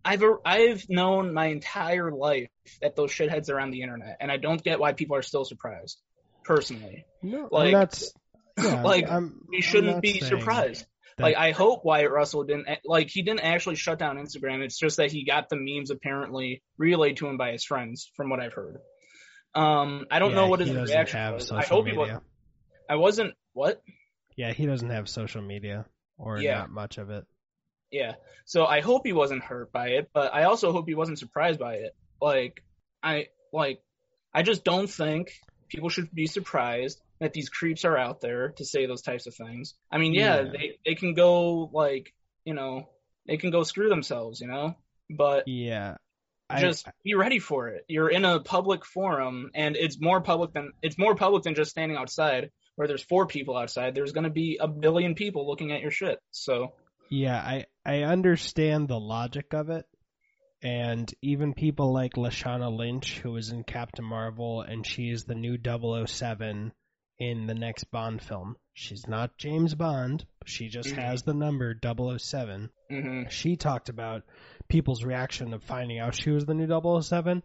I've 0.04 0.24
I've 0.46 0.86
known 0.90 1.34
my 1.34 1.48
entire 1.48 2.12
life 2.12 2.50
that 2.82 2.96
those 2.96 3.12
shitheads 3.12 3.50
are 3.50 3.60
on 3.60 3.72
the 3.72 3.82
internet, 3.82 4.18
and 4.20 4.32
I 4.32 4.38
don't 4.38 4.64
get 4.64 4.80
why 4.80 4.94
people 4.94 5.16
are 5.16 5.22
still 5.22 5.46
surprised. 5.46 6.00
Personally, 6.44 7.06
no, 7.22 7.48
like- 7.52 7.74
that's 7.74 8.14
yeah, 8.64 8.82
like, 8.84 9.10
I'm, 9.10 9.42
we 9.48 9.62
shouldn't 9.62 10.02
be 10.02 10.20
surprised. 10.20 10.86
that- 11.18 11.24
Like 11.24 11.36
I 11.36 11.52
hope 11.52 11.84
Wyatt 11.86 12.12
Russell 12.12 12.44
didn't 12.46 12.68
like 12.86 13.10
he 13.10 13.22
didn't 13.22 13.42
actually 13.42 13.76
shut 13.76 14.00
down 14.00 14.18
Instagram. 14.18 14.62
It's 14.62 14.78
just 14.80 14.98
that 14.98 15.12
he 15.12 15.26
got 15.26 15.50
the 15.50 15.58
memes 15.58 15.92
apparently 15.92 16.64
relayed 16.78 17.18
to 17.18 17.28
him 17.28 17.38
by 17.38 17.52
his 17.52 17.64
friends, 17.66 18.12
from 18.16 18.30
what 18.30 18.40
I've 18.40 18.54
heard. 18.54 18.78
Um, 19.54 20.06
I 20.12 20.20
don't 20.20 20.30
yeah, 20.32 20.36
know 20.36 20.48
what 20.48 20.60
his 20.60 20.72
reaction 20.72 21.34
was. 21.34 21.52
I 21.52 21.66
hope 21.66 21.88
he 21.88 21.98
was. 21.98 22.20
I 22.90 22.96
wasn't 22.96 23.34
what? 23.54 23.82
Yeah, 24.38 24.54
he 24.54 24.66
doesn't 24.66 24.90
have 24.90 25.10
social 25.10 25.42
media 25.42 25.86
or 26.18 26.38
Yeah. 26.40 26.60
not 26.60 26.70
much 26.72 26.98
of 26.98 27.10
it. 27.10 27.26
Yeah. 27.92 28.16
So 28.46 28.66
I 28.66 28.82
hope 28.82 29.06
he 29.06 29.14
wasn't 29.14 29.44
hurt 29.44 29.72
by 29.72 29.90
it, 29.90 30.10
but 30.14 30.34
I 30.34 30.44
also 30.44 30.72
hope 30.72 30.88
he 30.88 30.96
wasn't 30.96 31.20
surprised 31.20 31.60
by 31.60 31.76
it. 31.76 31.96
Like 32.22 32.64
I 33.02 33.28
like 33.54 33.82
I 34.34 34.44
just 34.44 34.64
don't 34.64 34.90
think 34.90 35.32
people 35.70 35.90
should 35.90 36.14
be 36.14 36.28
surprised 36.28 37.02
that 37.20 37.34
these 37.34 37.50
creeps 37.50 37.86
are 37.86 37.98
out 37.98 38.22
there 38.22 38.50
to 38.58 38.66
say 38.66 38.86
those 38.86 39.02
types 39.02 39.28
of 39.28 39.36
things. 39.36 39.76
I 39.92 39.98
mean, 39.98 40.14
yeah, 40.14 40.42
Yeah. 40.42 40.52
they 40.52 40.78
they 40.86 40.96
can 40.96 41.14
go 41.14 41.70
like, 41.74 42.14
you 42.46 42.54
know, 42.54 42.90
they 43.28 43.38
can 43.38 43.52
go 43.52 43.64
screw 43.64 43.90
themselves, 43.90 44.42
you 44.42 44.48
know? 44.48 44.76
But 45.10 45.48
Yeah. 45.48 45.98
I, 46.52 46.62
just 46.62 46.88
be 47.04 47.14
ready 47.14 47.38
for 47.38 47.68
it. 47.68 47.86
You're 47.88 48.10
in 48.10 48.26
a 48.26 48.40
public 48.40 48.84
forum 48.84 49.52
and 49.54 49.76
it's 49.76 50.02
more 50.02 50.20
public 50.20 50.52
than 50.52 50.72
it's 50.82 50.98
more 50.98 51.14
public 51.14 51.44
than 51.44 51.54
just 51.54 51.70
standing 51.70 51.96
outside 51.96 52.50
where 52.76 52.88
there's 52.88 53.04
four 53.04 53.28
people 53.28 53.56
outside. 53.56 53.94
There's 53.94 54.14
going 54.14 54.24
to 54.24 54.32
be 54.32 54.58
a 54.60 54.68
billion 54.68 55.14
people 55.14 55.48
looking 55.48 55.72
at 55.72 55.82
your 55.82 55.92
shit. 55.92 56.18
So, 56.32 56.74
Yeah, 57.10 57.36
I 57.38 57.66
I 57.86 58.04
understand 58.04 58.88
the 58.88 59.00
logic 59.00 59.54
of 59.54 59.70
it, 59.70 59.86
and 60.62 61.12
even 61.22 61.54
people 61.54 61.94
like 61.94 62.14
Lashana 62.14 62.76
Lynch, 62.76 63.20
who 63.20 63.36
is 63.38 63.52
in 63.52 63.64
Captain 63.64 64.06
Marvel, 64.06 64.62
and 64.62 64.86
she's 64.86 65.24
the 65.24 65.36
new 65.36 65.58
007 65.58 66.72
in 67.18 67.48
the 67.48 67.54
next 67.56 67.86
Bond 67.86 68.22
film. 68.22 68.56
She's 68.74 69.08
not 69.08 69.38
James 69.38 69.76
Bond, 69.76 70.26
she 70.46 70.70
just 70.70 70.90
Mhm. 70.96 71.02
has 71.04 71.24
the 71.24 71.34
number 71.34 71.74
007. 71.74 72.70
mhm. 72.92 73.30
She 73.30 73.56
talked 73.58 73.90
about 73.90 74.24
people's 74.70 75.04
reaction 75.04 75.54
of 75.54 75.64
finding 75.64 76.00
out 76.00 76.16
she 76.16 76.30
was 76.32 76.46
the 76.46 76.54
new 76.54 76.68
007 76.68 77.44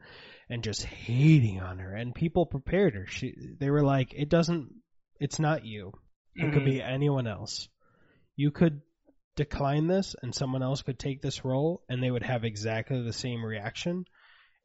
and 0.48 0.62
just 0.62 0.84
hating 0.84 1.60
on 1.60 1.78
her, 1.78 1.94
and 1.94 2.14
people 2.14 2.46
prepared 2.46 2.94
her. 2.94 3.06
She 3.06 3.34
they 3.58 3.70
were 3.70 3.82
like, 3.82 4.12
it 4.14 4.28
doesn't, 4.28 4.72
it's 5.18 5.38
not 5.40 5.64
you. 5.64 5.92
It 6.36 6.52
could 6.52 6.62
Mhm. 6.62 6.66
be 6.66 6.82
anyone 6.82 7.26
else. 7.26 7.68
You 8.36 8.50
could 8.50 8.80
decline 9.36 9.86
this 9.86 10.14
and 10.22 10.34
someone 10.34 10.62
else 10.62 10.82
could 10.82 10.98
take 10.98 11.20
this 11.22 11.44
role 11.44 11.82
and 11.88 12.02
they 12.02 12.10
would 12.10 12.22
have 12.22 12.44
exactly 12.44 13.02
the 13.02 13.12
same 13.12 13.44
reaction. 13.44 14.04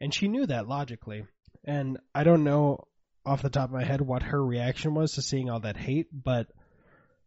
And 0.01 0.13
she 0.13 0.27
knew 0.27 0.45
that 0.45 0.67
logically. 0.67 1.25
And 1.65 1.99
I 2.13 2.23
don't 2.23 2.43
know 2.43 2.87
off 3.25 3.41
the 3.41 3.49
top 3.49 3.65
of 3.69 3.75
my 3.75 3.83
head 3.83 4.01
what 4.01 4.23
her 4.23 4.43
reaction 4.43 4.93
was 4.93 5.13
to 5.13 5.21
seeing 5.21 5.49
all 5.49 5.59
that 5.61 5.77
hate, 5.77 6.07
but 6.11 6.47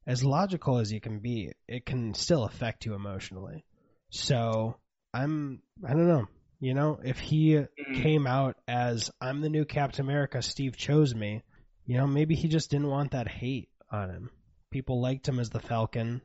as 0.07 0.24
logical 0.24 0.78
as 0.78 0.92
you 0.92 1.00
can 1.00 1.20
be, 1.20 1.52
it 1.68 1.87
can 1.87 2.14
still 2.14 2.44
affect 2.44 2.87
you 2.87 2.94
emotionally. 2.94 3.64
So 4.11 4.76
I'm, 5.14 5.62
I 5.87 5.92
don't 5.92 6.09
know. 6.09 6.26
You 6.61 6.74
know, 6.74 7.00
if 7.02 7.18
he 7.18 7.55
Mhm. 7.55 8.02
came 8.02 8.26
out 8.26 8.57
as 8.68 9.11
I'm 9.20 9.40
the 9.40 9.48
new 9.48 9.64
Captain 9.64 10.05
America, 10.05 10.42
Steve 10.42 10.76
chose 10.76 11.14
me, 11.14 11.42
you 11.87 11.96
know, 11.96 12.07
maybe 12.07 12.35
he 12.35 12.48
just 12.48 12.70
didn't 12.70 12.88
want 12.88 13.12
that 13.12 13.28
hate 13.28 13.68
on 13.90 14.11
him. 14.11 14.31
People 14.70 15.00
liked 15.00 15.28
him 15.28 15.38
as 15.40 15.50
the 15.50 15.61
Falcon, 15.61 16.22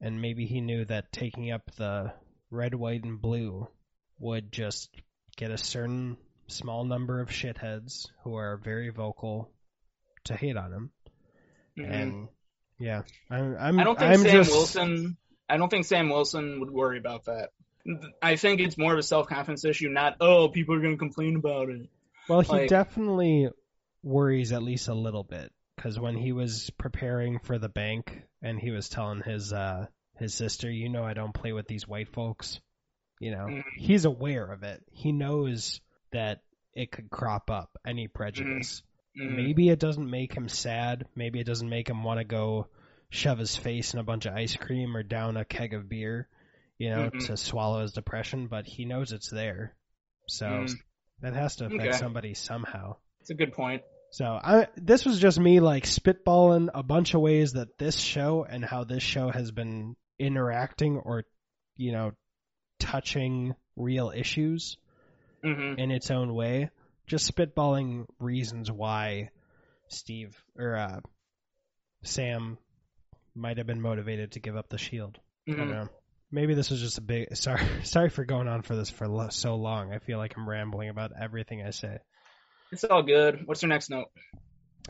and 0.00 0.20
maybe 0.20 0.46
he 0.46 0.60
knew 0.60 0.84
that 0.84 1.12
taking 1.12 1.50
up 1.50 1.70
the 1.76 2.12
red, 2.50 2.74
white, 2.74 3.04
and 3.04 3.20
blue 3.20 3.68
would 4.18 4.52
just 4.52 4.90
get 5.36 5.50
a 5.50 5.58
certain 5.58 6.16
small 6.48 6.84
number 6.84 7.20
of 7.20 7.28
shitheads 7.28 8.08
who 8.24 8.34
are 8.36 8.56
very 8.56 8.90
vocal 8.90 9.50
to 10.24 10.34
hate 10.36 10.56
on 10.56 10.72
him. 10.72 10.90
Mhm. 11.78 11.90
And 11.92 12.28
yeah, 12.78 13.02
I'm, 13.30 13.56
I'm 13.58 13.78
I 13.78 13.84
don't 13.84 13.98
think 13.98 14.10
I'm 14.10 14.22
Sam 14.22 14.30
just, 14.32 14.50
Wilson. 14.50 15.16
I 15.48 15.56
don't 15.56 15.68
think 15.68 15.84
Sam 15.86 16.08
Wilson 16.08 16.60
would 16.60 16.70
worry 16.70 16.98
about 16.98 17.24
that. 17.26 17.50
I 18.20 18.36
think 18.36 18.60
it's 18.60 18.76
more 18.76 18.92
of 18.92 18.98
a 18.98 19.02
self 19.02 19.28
confidence 19.28 19.64
issue, 19.64 19.88
not 19.88 20.16
oh 20.20 20.48
people 20.48 20.74
are 20.74 20.80
going 20.80 20.94
to 20.94 20.98
complain 20.98 21.36
about 21.36 21.68
it. 21.68 21.88
Well, 22.28 22.40
he 22.40 22.50
Like- 22.52 22.68
definitely 22.68 23.48
worries 24.02 24.52
at 24.52 24.62
least 24.62 24.88
a 24.88 24.94
little 24.94 25.24
bit 25.24 25.52
because 25.86 26.00
when 26.00 26.16
he 26.16 26.32
was 26.32 26.68
preparing 26.78 27.38
for 27.38 27.58
the 27.58 27.68
bank 27.68 28.20
and 28.42 28.58
he 28.58 28.72
was 28.72 28.88
telling 28.88 29.22
his 29.22 29.52
uh 29.52 29.86
his 30.18 30.34
sister, 30.34 30.68
you 30.70 30.88
know, 30.88 31.04
I 31.04 31.14
don't 31.14 31.32
play 31.34 31.52
with 31.52 31.68
these 31.68 31.86
white 31.86 32.08
folks. 32.08 32.58
You 33.20 33.30
know, 33.30 33.46
Mhm. 33.46 33.62
he's 33.76 34.04
aware 34.04 34.50
of 34.50 34.62
it. 34.64 34.82
He 34.90 35.12
knows 35.12 35.80
that 36.10 36.42
it 36.74 36.90
could 36.90 37.08
crop 37.10 37.50
up 37.50 37.78
any 37.86 38.08
prejudice. 38.08 38.82
Mhm. 39.16 39.36
Maybe 39.36 39.68
it 39.68 39.78
doesn't 39.78 40.10
make 40.10 40.34
him 40.34 40.48
sad. 40.48 41.06
Maybe 41.14 41.38
it 41.38 41.46
doesn't 41.46 41.68
make 41.68 41.88
him 41.88 42.02
want 42.02 42.18
to 42.18 42.24
go 42.24 42.66
shove 43.10 43.38
his 43.38 43.54
face 43.56 43.94
in 43.94 44.00
a 44.00 44.04
bunch 44.04 44.26
of 44.26 44.34
ice 44.34 44.56
cream 44.56 44.96
or 44.96 45.02
down 45.04 45.36
a 45.36 45.44
keg 45.44 45.72
of 45.72 45.88
beer, 45.88 46.28
you 46.78 46.90
know, 46.90 47.10
Mhm. 47.10 47.26
to 47.26 47.36
swallow 47.36 47.82
his 47.82 47.92
depression, 47.92 48.48
but 48.48 48.66
he 48.66 48.84
knows 48.86 49.12
it's 49.12 49.30
there. 49.30 49.76
So 50.26 50.46
Mm. 50.46 50.74
that 51.20 51.34
has 51.34 51.56
to 51.56 51.66
affect 51.66 51.82
Okay. 51.82 51.92
somebody 51.92 52.34
somehow. 52.34 52.96
It's 53.20 53.30
a 53.30 53.34
good 53.34 53.52
point. 53.52 53.82
So 54.10 54.24
I 54.26 54.68
this 54.76 55.04
was 55.04 55.18
just 55.20 55.38
me 55.38 55.60
like 55.60 55.84
spitballing 55.84 56.70
a 56.74 56.82
bunch 56.82 57.14
of 57.14 57.20
ways 57.20 57.52
that 57.52 57.78
this 57.78 57.98
show 57.98 58.44
and 58.44 58.64
how 58.64 58.84
this 58.84 59.02
show 59.02 59.28
has 59.30 59.50
been 59.50 59.96
interacting 60.18 60.96
or 60.98 61.24
you 61.76 61.92
know 61.92 62.12
touching 62.78 63.54
real 63.76 64.12
issues 64.14 64.78
hmm 65.42 65.74
in 65.76 65.90
its 65.90 66.10
own 66.10 66.34
way. 66.34 66.70
Just 67.06 67.34
spitballing 67.34 68.06
reasons 68.18 68.70
why 68.70 69.30
Steve 69.88 70.36
or 70.58 70.76
uh, 70.76 71.00
Sam 72.02 72.58
might 73.34 73.58
have 73.58 73.66
been 73.66 73.80
motivated 73.80 74.32
to 74.32 74.40
give 74.40 74.56
up 74.56 74.68
the 74.68 74.78
shield. 74.78 75.18
I 75.52 75.56
don't 75.56 75.68
hmm 75.68 75.70
know. 75.70 75.88
Maybe 76.30 76.54
this 76.54 76.70
was 76.70 76.80
just 76.80 76.98
a 76.98 77.02
big 77.02 77.36
sorry 77.36 77.64
sorry 77.84 78.08
for 78.10 78.24
going 78.24 78.48
on 78.48 78.62
for 78.62 78.76
this 78.76 78.90
for 78.90 79.08
lo- 79.08 79.28
so 79.30 79.56
long. 79.56 79.92
I 79.92 79.98
feel 79.98 80.18
like 80.18 80.36
I'm 80.36 80.48
rambling 80.48 80.88
about 80.88 81.12
everything 81.20 81.62
I 81.62 81.70
say. 81.70 81.98
It's 82.72 82.84
all 82.84 83.02
good. 83.02 83.46
What's 83.46 83.62
your 83.62 83.68
next 83.68 83.90
note? 83.90 84.08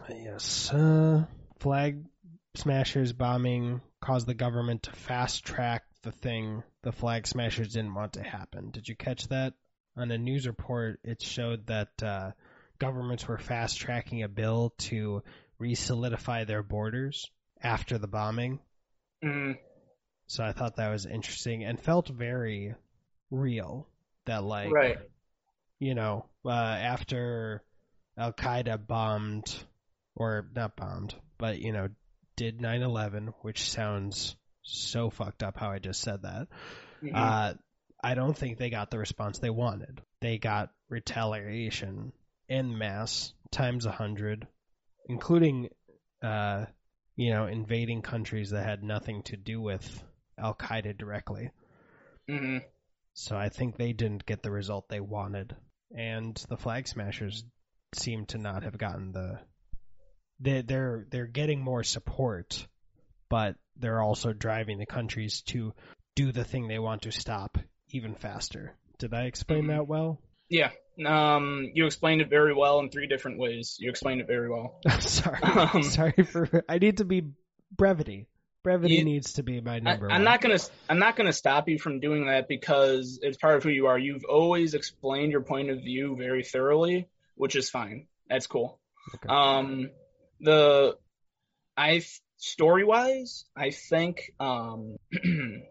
Yes. 0.08 0.72
Uh, 0.72 1.24
flag 1.60 2.04
smashers 2.54 3.12
bombing 3.12 3.80
caused 4.00 4.26
the 4.26 4.34
government 4.34 4.84
to 4.84 4.92
fast 4.92 5.44
track 5.44 5.82
the 6.02 6.12
thing 6.12 6.62
the 6.82 6.92
flag 6.92 7.26
smashers 7.26 7.72
didn't 7.72 7.94
want 7.94 8.12
to 8.14 8.22
happen. 8.22 8.70
Did 8.70 8.88
you 8.88 8.94
catch 8.96 9.26
that? 9.28 9.54
On 9.96 10.10
a 10.10 10.18
news 10.18 10.46
report, 10.46 11.00
it 11.04 11.22
showed 11.22 11.66
that 11.66 12.02
uh, 12.02 12.30
governments 12.78 13.26
were 13.26 13.38
fast 13.38 13.78
tracking 13.78 14.22
a 14.22 14.28
bill 14.28 14.74
to 14.78 15.22
re-solidify 15.58 16.44
their 16.44 16.62
borders 16.62 17.30
after 17.62 17.98
the 17.98 18.06
bombing. 18.06 18.60
hmm 19.22 19.52
So 20.28 20.44
I 20.44 20.52
thought 20.52 20.76
that 20.76 20.90
was 20.90 21.06
interesting 21.06 21.64
and 21.64 21.80
felt 21.80 22.08
very 22.08 22.74
real. 23.30 23.88
That 24.26 24.44
like 24.44 24.70
Right. 24.72 24.98
you 25.78 25.94
know, 25.94 26.26
uh, 26.44 26.50
after 26.50 27.62
Al 28.18 28.32
Qaeda 28.32 28.86
bombed, 28.86 29.54
or 30.14 30.48
not 30.54 30.76
bombed, 30.76 31.14
but 31.38 31.58
you 31.58 31.72
know, 31.72 31.88
did 32.36 32.60
9/11, 32.60 33.32
which 33.42 33.70
sounds 33.70 34.36
so 34.62 35.10
fucked 35.10 35.42
up 35.42 35.56
how 35.56 35.70
I 35.70 35.78
just 35.78 36.00
said 36.00 36.22
that. 36.22 36.48
Mhm. 37.02 37.14
Uh, 37.14 37.54
I 38.02 38.14
don't 38.14 38.36
think 38.36 38.58
they 38.58 38.70
got 38.70 38.90
the 38.90 38.98
response 38.98 39.38
they 39.38 39.50
wanted. 39.50 40.02
They 40.20 40.38
got 40.38 40.72
retaliation 40.88 42.12
en 42.48 42.76
masse 42.78 43.32
times 43.50 43.86
a 43.86 43.92
hundred, 43.92 44.46
including, 45.08 45.68
uh, 46.22 46.66
you 47.16 47.32
know, 47.32 47.46
invading 47.46 48.02
countries 48.02 48.50
that 48.50 48.64
had 48.66 48.82
nothing 48.82 49.22
to 49.24 49.36
do 49.36 49.60
with 49.60 50.02
Al 50.38 50.54
Qaeda 50.54 50.96
directly. 50.96 51.50
hmm 52.28 52.58
So 53.14 53.36
I 53.36 53.48
think 53.48 53.76
they 53.76 53.92
didn't 53.92 54.26
get 54.26 54.42
the 54.42 54.50
result 54.50 54.88
they 54.88 55.00
wanted, 55.00 55.56
and 55.96 56.36
the 56.48 56.56
flag 56.58 56.86
smashers 56.86 57.44
seem 57.94 58.26
to 58.26 58.38
not 58.38 58.62
have 58.64 58.78
gotten 58.78 59.12
the. 59.12 59.38
They 60.40 60.62
they're 60.62 61.06
they're 61.10 61.26
getting 61.26 61.60
more 61.62 61.82
support, 61.82 62.66
but 63.30 63.56
they're 63.76 64.02
also 64.02 64.32
driving 64.32 64.78
the 64.78 64.86
countries 64.86 65.42
to 65.48 65.72
do 66.14 66.32
the 66.32 66.44
thing 66.44 66.68
they 66.68 66.78
want 66.78 67.02
to 67.02 67.12
stop 67.12 67.58
even 67.90 68.14
faster. 68.14 68.74
Did 68.98 69.14
I 69.14 69.24
explain 69.24 69.64
Mhm. 69.64 69.68
that 69.68 69.86
well? 69.88 70.20
Yeah. 70.48 70.70
Um, 71.04 71.70
you 71.74 71.86
explained 71.86 72.20
it 72.22 72.30
very 72.30 72.54
well 72.54 72.80
in 72.80 72.88
three 72.90 73.06
different 73.06 73.38
ways. 73.38 73.76
You 73.78 73.90
explained 73.90 74.20
it 74.20 74.26
very 74.26 74.48
well. 74.48 74.80
sorry, 75.00 75.38
Um, 75.42 75.82
sorry 75.82 76.12
for. 76.24 76.64
I 76.68 76.78
need 76.78 76.98
to 76.98 77.04
be 77.04 77.22
brevity. 77.74 78.26
Brevity 78.62 78.96
You- 78.96 79.04
needs 79.04 79.34
to 79.34 79.42
be 79.42 79.60
my 79.60 79.76
I, 79.76 79.80
number. 79.80 80.06
I'm 80.06 80.16
one. 80.16 80.24
not 80.24 80.40
gonna 80.40 80.58
I'm 80.88 80.98
not 80.98 81.16
gonna 81.16 81.32
stop 81.32 81.68
you 81.68 81.78
from 81.78 82.00
doing 82.00 82.26
that 82.26 82.48
because 82.48 83.18
it's 83.22 83.36
part 83.38 83.56
of 83.56 83.62
who 83.62 83.70
you 83.70 83.86
are. 83.86 83.98
You've 83.98 84.24
always 84.24 84.74
explained 84.74 85.32
your 85.32 85.42
point 85.42 85.70
of 85.70 85.78
view 85.82 86.16
very 86.16 86.42
thoroughly, 86.42 87.08
which 87.36 87.56
is 87.56 87.70
fine. 87.70 88.08
That's 88.28 88.46
cool. 88.46 88.80
Okay. 89.14 89.28
Um, 89.28 89.90
the 90.40 90.96
I 91.76 92.02
story 92.38 92.84
wise, 92.84 93.44
I 93.56 93.70
think 93.70 94.32
um. 94.40 94.96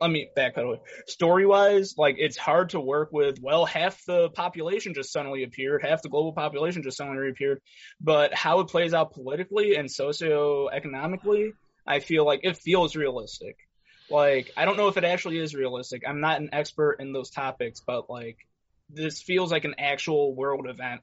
Let 0.00 0.10
me 0.10 0.30
backpedal. 0.34 0.78
Story 1.06 1.44
wise, 1.44 1.94
like 1.98 2.16
it's 2.18 2.38
hard 2.38 2.70
to 2.70 2.80
work 2.80 3.10
with. 3.12 3.40
Well, 3.42 3.66
half 3.66 4.02
the 4.06 4.30
population 4.30 4.94
just 4.94 5.12
suddenly 5.12 5.44
appeared, 5.44 5.82
half 5.82 6.00
the 6.00 6.08
global 6.08 6.32
population 6.32 6.82
just 6.82 6.96
suddenly 6.96 7.18
reappeared. 7.18 7.60
But 8.00 8.32
how 8.32 8.60
it 8.60 8.68
plays 8.68 8.94
out 8.94 9.12
politically 9.12 9.76
and 9.76 9.86
socioeconomically, 9.86 11.52
I 11.86 12.00
feel 12.00 12.24
like 12.24 12.40
it 12.42 12.56
feels 12.56 12.96
realistic. 12.96 13.58
Like 14.10 14.50
I 14.56 14.64
don't 14.64 14.78
know 14.78 14.88
if 14.88 14.96
it 14.96 15.04
actually 15.04 15.38
is 15.38 15.54
realistic. 15.54 16.04
I'm 16.08 16.20
not 16.20 16.40
an 16.40 16.48
expert 16.54 16.96
in 16.98 17.12
those 17.12 17.28
topics, 17.28 17.80
but 17.86 18.08
like 18.08 18.38
this 18.92 19.22
feels 19.22 19.50
like 19.50 19.64
an 19.64 19.74
actual 19.78 20.34
world 20.34 20.66
event 20.68 21.02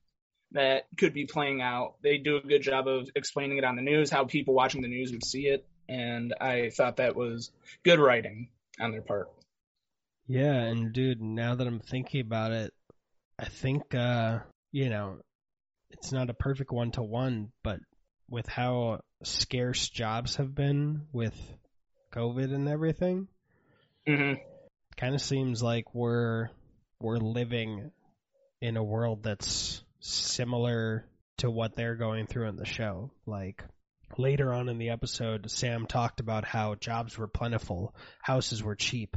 that 0.51 0.87
could 0.97 1.13
be 1.13 1.25
playing 1.25 1.61
out. 1.61 1.95
They 2.01 2.17
do 2.17 2.37
a 2.37 2.41
good 2.41 2.61
job 2.61 2.87
of 2.87 3.09
explaining 3.15 3.57
it 3.57 3.63
on 3.63 3.75
the 3.75 3.81
news, 3.81 4.09
how 4.09 4.25
people 4.25 4.53
watching 4.53 4.81
the 4.81 4.87
news 4.87 5.11
would 5.11 5.25
see 5.25 5.47
it, 5.47 5.65
and 5.89 6.33
I 6.39 6.69
thought 6.69 6.97
that 6.97 7.15
was 7.15 7.51
good 7.83 7.99
writing 7.99 8.49
on 8.79 8.91
their 8.91 9.01
part. 9.01 9.29
Yeah, 10.27 10.53
and 10.53 10.93
dude, 10.93 11.21
now 11.21 11.55
that 11.55 11.67
I'm 11.67 11.79
thinking 11.79 12.21
about 12.21 12.51
it, 12.51 12.73
I 13.39 13.45
think 13.45 13.93
uh, 13.95 14.39
you 14.71 14.89
know, 14.89 15.19
it's 15.91 16.11
not 16.11 16.29
a 16.29 16.33
perfect 16.33 16.71
one 16.71 16.91
to 16.91 17.03
one, 17.03 17.51
but 17.63 17.79
with 18.29 18.47
how 18.47 19.01
scarce 19.23 19.89
jobs 19.89 20.35
have 20.35 20.53
been 20.53 21.07
with 21.11 21.35
COVID 22.13 22.53
and 22.53 22.67
everything, 22.67 23.27
hmm 24.05 24.33
kind 24.97 25.13
of 25.13 25.21
seems 25.21 25.61
like 25.61 25.93
we're 25.93 26.49
we're 26.99 27.17
living 27.17 27.91
in 28.61 28.77
a 28.77 28.83
world 28.83 29.23
that's 29.23 29.83
similar 29.99 31.05
to 31.37 31.49
what 31.49 31.75
they're 31.75 31.95
going 31.95 32.27
through 32.27 32.47
in 32.47 32.55
the 32.55 32.65
show. 32.65 33.11
Like 33.25 33.63
later 34.17 34.53
on 34.53 34.69
in 34.69 34.77
the 34.77 34.89
episode, 34.89 35.49
Sam 35.51 35.85
talked 35.85 36.19
about 36.19 36.45
how 36.45 36.75
jobs 36.75 37.17
were 37.17 37.27
plentiful, 37.27 37.95
houses 38.21 38.63
were 38.63 38.75
cheap, 38.75 39.15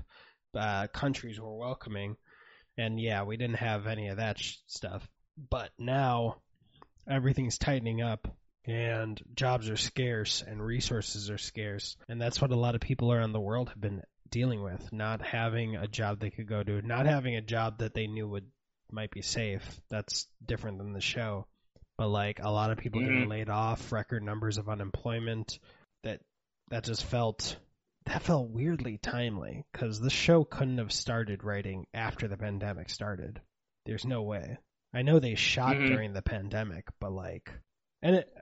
uh, 0.54 0.88
countries 0.88 1.40
were 1.40 1.56
welcoming, 1.56 2.16
and 2.76 3.00
yeah, 3.00 3.22
we 3.22 3.36
didn't 3.36 3.56
have 3.56 3.86
any 3.86 4.08
of 4.08 4.18
that 4.18 4.38
sh- 4.38 4.56
stuff. 4.66 5.08
But 5.50 5.70
now 5.78 6.36
everything's 7.08 7.58
tightening 7.58 8.02
up. 8.02 8.28
And 8.66 9.20
jobs 9.34 9.70
are 9.70 9.76
scarce 9.76 10.42
and 10.46 10.62
resources 10.62 11.30
are 11.30 11.38
scarce. 11.38 11.96
And 12.08 12.20
that's 12.20 12.40
what 12.40 12.52
a 12.52 12.56
lot 12.56 12.74
of 12.74 12.80
people 12.80 13.12
around 13.12 13.32
the 13.32 13.40
world 13.40 13.70
have 13.70 13.80
been 13.80 14.02
dealing 14.30 14.62
with 14.62 14.92
not 14.92 15.22
having 15.22 15.76
a 15.76 15.86
job 15.88 16.20
they 16.20 16.30
could 16.30 16.46
go 16.48 16.62
to, 16.62 16.82
not 16.82 17.06
having 17.06 17.36
a 17.36 17.40
job 17.42 17.78
that 17.78 17.94
they 17.94 18.06
knew 18.06 18.28
would 18.28 18.46
might 18.92 19.10
be 19.10 19.22
safe. 19.22 19.80
That's 19.88 20.26
different 20.44 20.78
than 20.78 20.92
the 20.92 21.00
show. 21.00 21.46
But 21.96 22.08
like 22.08 22.40
a 22.42 22.50
lot 22.50 22.70
of 22.70 22.78
people 22.78 23.00
getting 23.00 23.26
Mhm. 23.26 23.30
laid 23.30 23.48
off, 23.48 23.92
record 23.92 24.22
numbers 24.22 24.58
of 24.58 24.68
unemployment. 24.68 25.58
That 26.02 26.20
that 26.70 26.84
just 26.84 27.04
felt 27.04 27.56
that 28.06 28.22
felt 28.22 28.50
weirdly 28.50 28.98
timely 28.98 29.64
because 29.70 30.00
the 30.00 30.10
show 30.10 30.42
couldn't 30.44 30.78
have 30.78 30.92
started 30.92 31.44
writing 31.44 31.86
after 31.92 32.26
the 32.26 32.36
pandemic 32.38 32.88
started. 32.88 33.40
There's 33.84 34.06
no 34.06 34.22
way. 34.22 34.56
I 34.92 35.02
know 35.02 35.18
they 35.18 35.34
shot 35.34 35.76
Mhm. 35.76 35.86
during 35.88 36.12
the 36.12 36.22
pandemic, 36.22 36.88
but 36.98 37.12
like, 37.12 37.52
and 38.02 38.16
it, 38.16 38.34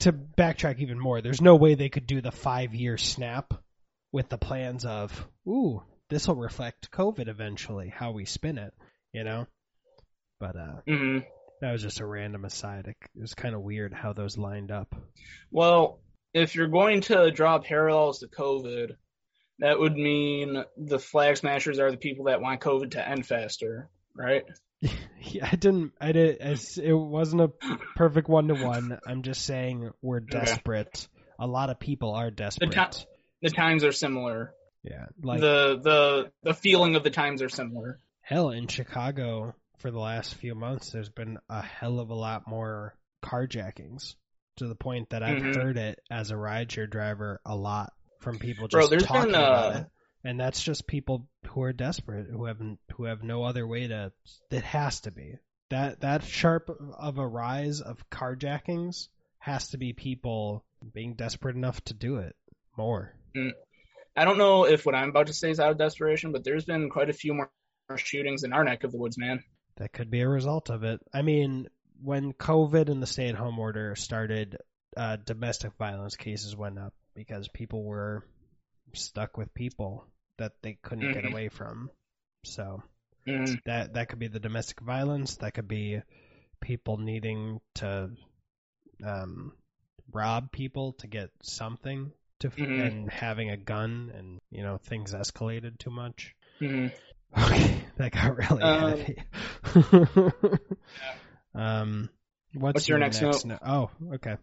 to 0.00 0.12
backtrack 0.12 0.78
even 0.78 0.98
more, 0.98 1.20
there's 1.20 1.42
no 1.42 1.54
way 1.56 1.74
they 1.74 1.88
could 1.90 2.06
do 2.06 2.20
the 2.20 2.32
five 2.32 2.74
year 2.74 2.96
snap 2.96 3.52
with 4.12 4.28
the 4.28 4.38
plans 4.38 4.84
of, 4.84 5.26
ooh, 5.46 5.82
this 6.08 6.26
will 6.28 6.36
reflect 6.36 6.90
COVID 6.90 7.28
eventually, 7.28 7.88
how 7.94 8.12
we 8.12 8.24
spin 8.24 8.58
it, 8.58 8.72
you 9.12 9.24
know? 9.24 9.46
But 10.40 10.56
uh, 10.56 10.80
hmm 10.86 11.18
that 11.60 11.72
was 11.72 11.82
just 11.82 11.98
a 12.00 12.06
random 12.06 12.44
aside. 12.44 12.86
It, 12.86 12.96
it 13.16 13.20
was 13.20 13.34
kind 13.34 13.54
of 13.54 13.62
weird 13.62 13.92
how 13.92 14.12
those 14.12 14.38
lined 14.38 14.70
up. 14.70 14.94
Well, 15.50 16.00
if 16.32 16.54
you're 16.54 16.68
going 16.68 17.00
to 17.02 17.32
draw 17.32 17.58
parallels 17.58 18.20
to 18.20 18.28
COVID, 18.28 18.92
that 19.58 19.78
would 19.78 19.94
mean 19.94 20.62
the 20.76 21.00
flag 21.00 21.36
smashers 21.36 21.80
are 21.80 21.90
the 21.90 21.96
people 21.96 22.26
that 22.26 22.40
want 22.40 22.60
COVID 22.60 22.92
to 22.92 23.08
end 23.08 23.26
faster, 23.26 23.88
right? 24.14 24.44
Yeah, 25.20 25.48
I 25.50 25.56
didn't. 25.56 25.92
I 26.00 26.12
did. 26.12 26.38
It 26.40 26.94
wasn't 26.94 27.42
a 27.42 27.50
perfect 27.96 28.28
one 28.28 28.46
to 28.48 28.54
one. 28.54 29.00
I'm 29.04 29.22
just 29.22 29.44
saying 29.44 29.90
we're 30.00 30.20
desperate. 30.30 31.08
A 31.40 31.46
lot 31.46 31.70
of 31.70 31.80
people 31.80 32.12
are 32.14 32.30
desperate. 32.30 32.70
ti- 32.72 33.04
The 33.42 33.50
times 33.50 33.84
are 33.84 33.92
similar. 33.92 34.52
yeah, 34.82 35.06
like 35.22 35.40
the 35.40 35.78
the 35.82 36.32
the 36.42 36.54
feeling 36.54 36.96
of 36.96 37.02
the 37.04 37.10
times 37.10 37.42
are 37.42 37.48
similar. 37.48 38.00
hell 38.20 38.50
in 38.50 38.66
Chicago 38.66 39.54
for 39.78 39.90
the 39.90 39.98
last 39.98 40.34
few 40.34 40.54
months. 40.54 40.90
There's 40.90 41.08
been 41.08 41.38
a 41.48 41.62
hell 41.62 42.00
of 42.00 42.10
a 42.10 42.14
lot 42.14 42.48
more 42.48 42.94
carjackings 43.24 44.14
to 44.56 44.66
the 44.66 44.74
point 44.74 45.10
that 45.10 45.22
I've 45.22 45.42
Mhm. 45.42 45.54
heard 45.54 45.76
it 45.78 46.00
as 46.10 46.30
a 46.30 46.34
rideshare 46.34 46.90
driver 46.90 47.40
a 47.44 47.54
lot 47.54 47.92
from 48.20 48.38
people 48.38 48.66
Bro, 48.68 48.80
just 48.82 48.90
there's 48.90 49.04
talking 49.06 49.30
been, 49.32 49.40
about 49.40 49.74
uh, 49.74 49.78
it. 49.80 49.86
And 50.24 50.40
that's 50.40 50.60
just 50.60 50.88
people 50.88 51.28
who 51.46 51.62
are 51.62 51.72
desperate, 51.72 52.26
who 52.28 52.46
haven't, 52.46 52.80
who 52.96 53.04
have 53.04 53.22
no 53.22 53.44
other 53.44 53.64
way 53.66 53.86
to. 53.86 54.12
It 54.50 54.64
has 54.64 55.00
to 55.02 55.12
be. 55.12 55.36
that 55.70 56.00
that 56.00 56.24
sharp 56.24 56.70
of 56.98 57.18
a 57.18 57.26
rise 57.26 57.80
of 57.80 58.02
carjackings 58.10 59.08
has 59.38 59.68
to 59.68 59.78
be 59.78 59.92
people 59.92 60.64
being 60.92 61.14
desperate 61.14 61.54
enough 61.56 61.80
to 61.84 61.94
do 61.94 62.16
it 62.16 62.34
more. 62.76 63.14
I 64.16 64.24
don't 64.24 64.38
know 64.38 64.64
if 64.66 64.84
what 64.84 64.94
I'm 64.94 65.10
about 65.10 65.26
to 65.28 65.32
say 65.32 65.50
is 65.50 65.60
out 65.60 65.70
of 65.72 65.78
desperation, 65.78 66.32
but 66.32 66.44
there's 66.44 66.64
been 66.64 66.90
quite 66.90 67.10
a 67.10 67.14
few 67.14 67.34
more 67.34 67.50
shootings 67.96 68.44
in 68.44 68.52
our 68.52 68.64
neck 68.64 68.84
of 68.84 68.92
the 68.92 68.98
woods, 68.98 69.18
man. 69.18 69.42
That 69.76 69.92
could 69.92 70.10
be 70.10 70.20
a 70.20 70.28
result 70.28 70.70
of 70.70 70.82
it. 70.84 71.00
I 71.12 71.22
mean, 71.22 71.68
when 72.02 72.32
COVID 72.32 72.88
and 72.88 73.02
the 73.02 73.06
stay-at-home 73.06 73.58
order 73.58 73.94
started, 73.96 74.58
uh, 74.96 75.16
domestic 75.16 75.72
violence 75.78 76.16
cases 76.16 76.56
went 76.56 76.78
up 76.78 76.94
because 77.14 77.48
people 77.48 77.84
were 77.84 78.24
stuck 78.94 79.36
with 79.36 79.54
people 79.54 80.06
that 80.38 80.52
they 80.62 80.74
couldn't 80.82 81.10
get 81.10 81.24
Mhm. 81.24 81.26
away 81.26 81.48
from. 81.48 81.90
So 82.44 82.82
Mm, 83.26 83.58
that 83.64 83.94
that 83.94 84.08
could 84.08 84.18
be 84.18 84.28
the 84.28 84.40
domestic 84.40 84.80
violence. 84.80 85.36
That 85.38 85.54
could 85.54 85.68
be 85.68 86.02
people 86.60 86.98
needing 86.98 87.60
to 87.76 88.10
um, 89.04 89.52
rob 90.12 90.52
people 90.52 90.92
to 90.94 91.06
get 91.06 91.30
something 91.42 92.12
to 92.40 92.48
f 92.48 92.56
Mhm. 92.56 92.86
and 92.86 93.10
having 93.10 93.50
a 93.50 93.56
gun 93.56 94.12
and 94.14 94.40
you 94.50 94.62
know 94.62 94.78
things 94.78 95.12
escalated 95.14 95.78
too 95.78 95.90
much. 95.90 96.34
mm. 96.60 96.92
Okay, 97.38 97.84
that 97.98 98.12
got 98.12 98.36
really 98.36 98.62
Um, 98.62 98.98
heavy. 98.98 99.22
um, 101.54 102.08
what's, 102.54 102.74
What's 102.74 102.88
your 102.88 102.98
next 102.98 103.20
note? 103.20 103.44
no- 103.44 103.58
Oh, 103.64 103.90
okay. 104.14 104.36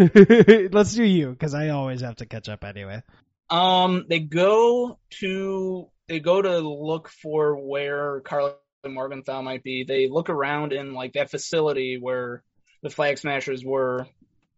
Okay. 0.00 0.68
Let's 0.72 0.94
do 0.94 1.04
you 1.04 1.30
because 1.30 1.54
I 1.54 1.68
always 1.70 2.00
have 2.00 2.16
to 2.16 2.26
catch 2.26 2.48
up 2.48 2.64
anyway. 2.64 3.02
Um, 3.50 4.06
they 4.08 4.20
go 4.20 4.98
to 5.20 5.88
they 6.08 6.20
go 6.20 6.40
to 6.40 6.58
look 6.60 7.08
for 7.10 7.56
where 7.56 8.20
Karli 8.20 8.52
Morgenthau 8.86 9.42
might 9.42 9.62
be. 9.62 9.84
They 9.84 10.08
look 10.08 10.30
around 10.30 10.72
in 10.72 10.94
like 10.94 11.12
that 11.14 11.30
facility 11.30 11.98
where 12.00 12.42
the 12.82 12.90
Flag 12.90 13.18
Smashers 13.18 13.64
were. 13.64 14.06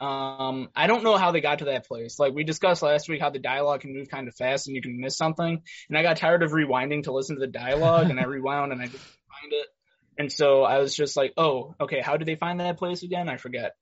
Um, 0.01 0.69
I 0.77 0.87
don't 0.87 1.03
know 1.03 1.17
how 1.17 1.33
they 1.33 1.41
got 1.41 1.59
to 1.59 1.67
that 1.67 1.87
place. 1.87 2.19
Like 2.19 2.35
we 2.35 2.45
discussed 2.45 2.83
last 2.83 3.09
week, 3.09 3.21
how 3.21 3.31
the 3.31 3.39
dialogue 3.39 3.81
can 3.81 3.95
move 3.95 4.09
kind 4.09 4.29
of 4.29 4.35
fast 4.35 4.67
and 4.67 4.77
you 4.77 4.83
can 4.83 5.01
miss 5.01 5.17
something. 5.17 5.63
And 5.89 5.99
I 5.99 6.03
got 6.03 6.19
tired 6.19 6.43
of 6.43 6.53
rewinding 6.53 7.05
to 7.05 7.13
listen 7.13 7.37
to 7.37 7.41
the 7.41 7.53
dialogue, 7.53 8.11
and 8.11 8.21
I 8.21 8.25
rewound 8.27 8.73
and 8.73 8.81
I 8.81 8.87
didn't 8.87 9.01
find 9.01 9.53
it. 9.53 9.67
And 10.19 10.33
so 10.33 10.63
I 10.63 10.79
was 10.79 10.95
just 10.95 11.17
like, 11.17 11.33
oh, 11.37 11.75
okay, 11.81 12.01
how 12.01 12.17
did 12.17 12.27
they 12.27 12.35
find 12.35 12.61
that 12.61 12.79
place 12.79 13.03
again? 13.03 13.29
I 13.29 13.37
forget. 13.37 13.77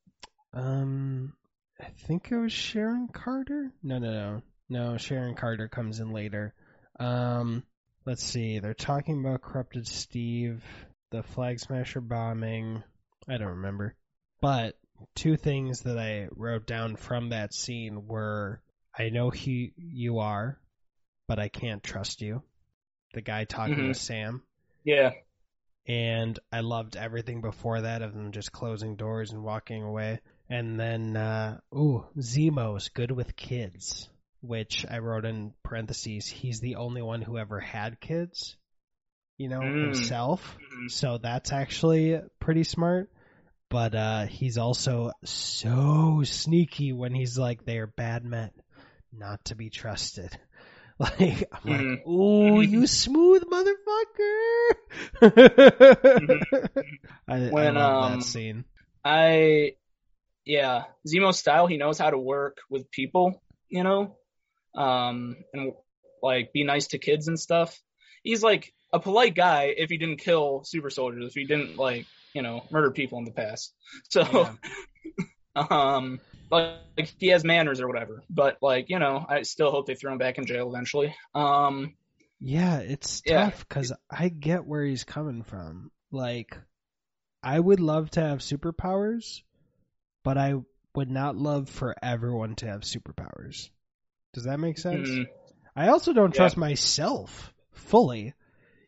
Um, 0.52 1.32
I 1.80 1.88
think 2.06 2.28
it 2.30 2.36
was 2.36 2.52
Sharon 2.52 3.08
Carter. 3.08 3.72
No, 3.82 3.98
no, 3.98 4.10
no, 4.10 4.42
no. 4.68 4.96
Sharon 4.98 5.34
Carter 5.34 5.68
comes 5.68 6.00
in 6.00 6.12
later. 6.12 6.54
Um, 6.98 7.62
let's 8.04 8.22
see. 8.22 8.58
They're 8.58 8.74
talking 8.74 9.20
about 9.20 9.42
corrupted 9.42 9.86
Steve, 9.86 10.62
the 11.10 11.22
Flag 11.22 11.58
Smasher 11.60 12.00
bombing. 12.00 12.82
I 13.28 13.38
don't 13.38 13.48
remember, 13.48 13.94
but 14.40 14.76
two 15.14 15.36
things 15.36 15.82
that 15.82 15.98
I 15.98 16.28
wrote 16.34 16.66
down 16.66 16.96
from 16.96 17.30
that 17.30 17.52
scene 17.54 18.06
were 18.06 18.60
I 18.98 19.10
know 19.10 19.30
who 19.30 19.68
you 19.76 20.18
are, 20.20 20.58
but 21.28 21.38
I 21.38 21.48
can't 21.48 21.82
trust 21.82 22.22
you. 22.22 22.42
The 23.12 23.20
guy 23.20 23.44
talking 23.44 23.74
Mhm. 23.76 23.88
to 23.88 23.94
Sam. 23.94 24.42
Yeah. 24.84 25.12
and 25.88 26.36
I 26.50 26.60
loved 26.60 26.96
everything 26.96 27.40
before 27.42 27.82
that 27.82 28.02
of 28.02 28.12
them 28.12 28.32
just 28.32 28.50
closing 28.50 28.96
doors 28.96 29.30
and 29.30 29.44
walking 29.44 29.84
away. 29.84 30.18
And 30.50 30.80
then, 30.80 31.16
uh, 31.16 31.60
ooh, 31.72 32.04
Zemo's 32.18 32.88
good 32.88 33.12
with 33.12 33.36
kids, 33.36 34.08
which 34.40 34.84
I 34.90 34.98
wrote 34.98 35.24
in 35.24 35.54
parentheses. 35.62 36.26
He's 36.26 36.58
the 36.58 36.74
only 36.74 37.02
one 37.02 37.22
who 37.22 37.38
ever 37.38 37.60
had 37.60 38.00
kids, 38.00 38.56
you 39.38 39.48
know, 39.48 39.60
Mm. 39.60 39.94
himself. 39.94 40.58
Mhm. 40.58 40.90
So 40.90 41.18
that's 41.18 41.52
actually 41.52 42.20
pretty 42.40 42.64
smart. 42.64 43.08
But 43.68 43.94
uh, 43.94 44.26
he's 44.26 44.58
also 44.58 45.12
so 45.24 46.22
sneaky 46.24 46.92
when 46.92 47.14
he's 47.14 47.38
like, 47.38 47.64
they 47.64 47.78
are 47.78 47.86
bad 47.86 48.24
men, 48.24 48.50
not 49.12 49.44
to 49.46 49.54
be 49.54 49.70
trusted. 49.70 50.38
Like 50.98 51.44
I'm 51.52 51.60
Mhm. 51.66 51.70
like, 51.70 52.06
ooh, 52.06 52.62
you 52.62 52.86
smooth 52.86 53.42
motherfucker. 55.20 55.20
I, 57.28 57.36
I 57.50 57.50
When, 57.50 57.68
love 57.68 57.92
um, 57.92 58.00
that 58.00 58.22
scene. 58.22 58.64
I, 59.04 59.72
yeah, 60.44 60.84
Zemo's 61.06 61.38
style, 61.38 61.66
he 61.66 61.76
knows 61.76 61.98
how 61.98 62.10
to 62.10 62.18
work 62.18 62.58
with 62.70 62.90
people, 62.90 63.42
you 63.68 63.82
know, 63.84 64.16
um, 64.76 65.36
and 65.52 65.72
like 66.22 66.52
be 66.52 66.64
nice 66.64 66.88
to 66.88 66.98
kids 66.98 67.28
and 67.28 67.38
stuff. 67.38 67.78
He's 68.22 68.42
like 68.42 68.72
a 68.92 69.00
polite 69.00 69.34
guy 69.34 69.74
if 69.76 69.90
he 69.90 69.98
didn't 69.98 70.18
kill 70.18 70.62
super 70.64 70.90
soldiers, 70.90 71.26
if 71.28 71.34
he 71.34 71.46
didn't 71.46 71.76
like, 71.76 72.06
you 72.36 72.44
know, 72.44 72.68
murdered 72.72 72.96
people 72.96 73.18
in 73.20 73.26
the 73.26 73.32
past. 73.32 73.74
So, 74.10 74.58
um, 75.56 76.20
like, 76.50 76.74
like 76.98 77.14
he 77.18 77.28
has 77.28 77.44
manners 77.44 77.80
or 77.80 77.88
whatever. 77.88 78.24
But 78.30 78.58
like, 78.62 78.86
you 78.90 79.00
know, 79.00 79.26
I 79.28 79.42
still 79.42 79.70
hope 79.72 79.86
they 79.86 79.96
throw 79.96 80.12
him 80.12 80.18
back 80.18 80.38
in 80.38 80.46
jail 80.46 80.68
eventually. 80.74 81.14
Um, 81.34 81.96
Yeah, 82.40 82.78
it's 82.78 83.22
Yeah. 83.26 83.50
tough 83.50 83.66
because 83.68 83.92
I 84.10 84.28
get 84.28 84.66
where 84.66 84.84
he's 84.84 85.04
coming 85.04 85.42
from. 85.42 85.90
Like, 86.10 86.58
I 87.42 87.58
would 87.60 87.80
love 87.80 88.10
to 88.12 88.20
have 88.22 88.40
superpowers, 88.40 89.42
but 90.24 90.38
I 90.38 90.54
would 90.94 91.10
not 91.10 91.36
love 91.36 91.68
for 91.70 91.94
everyone 92.02 92.56
to 92.56 92.66
have 92.68 92.82
superpowers. 92.82 93.70
Does 94.34 94.44
that 94.44 94.60
make 94.60 94.78
sense? 94.78 95.20
mm, 95.20 95.46
I 95.76 95.88
also 95.88 96.12
don't 96.14 96.34
Yeah. 96.34 96.34
trust 96.34 96.56
myself 96.56 97.54
fully, 97.72 98.34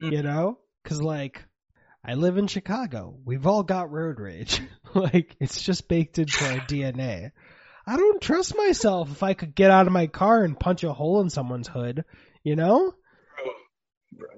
Mm. 0.00 0.10
you 0.10 0.22
know? 0.22 0.60
Because, 0.82 1.02
like, 1.02 1.44
I 2.08 2.14
live 2.14 2.38
in 2.38 2.46
Chicago. 2.46 3.14
We've 3.26 3.46
all 3.46 3.62
got 3.62 3.92
road 3.92 4.18
rage. 4.18 4.62
like, 4.94 5.36
it's 5.40 5.60
just 5.60 5.88
baked 5.88 6.18
into 6.18 6.42
our 6.46 6.60
DNA. 6.66 7.32
I 7.86 7.96
don't 7.96 8.22
trust 8.22 8.56
myself 8.56 9.10
if 9.10 9.22
I 9.22 9.34
could 9.34 9.54
get 9.54 9.70
out 9.70 9.86
of 9.86 9.92
my 9.92 10.06
car 10.06 10.42
and 10.42 10.58
punch 10.58 10.84
a 10.84 10.92
hole 10.94 11.20
in 11.20 11.28
someone's 11.28 11.68
hood, 11.68 12.06
you 12.42 12.56
know? 12.56 12.94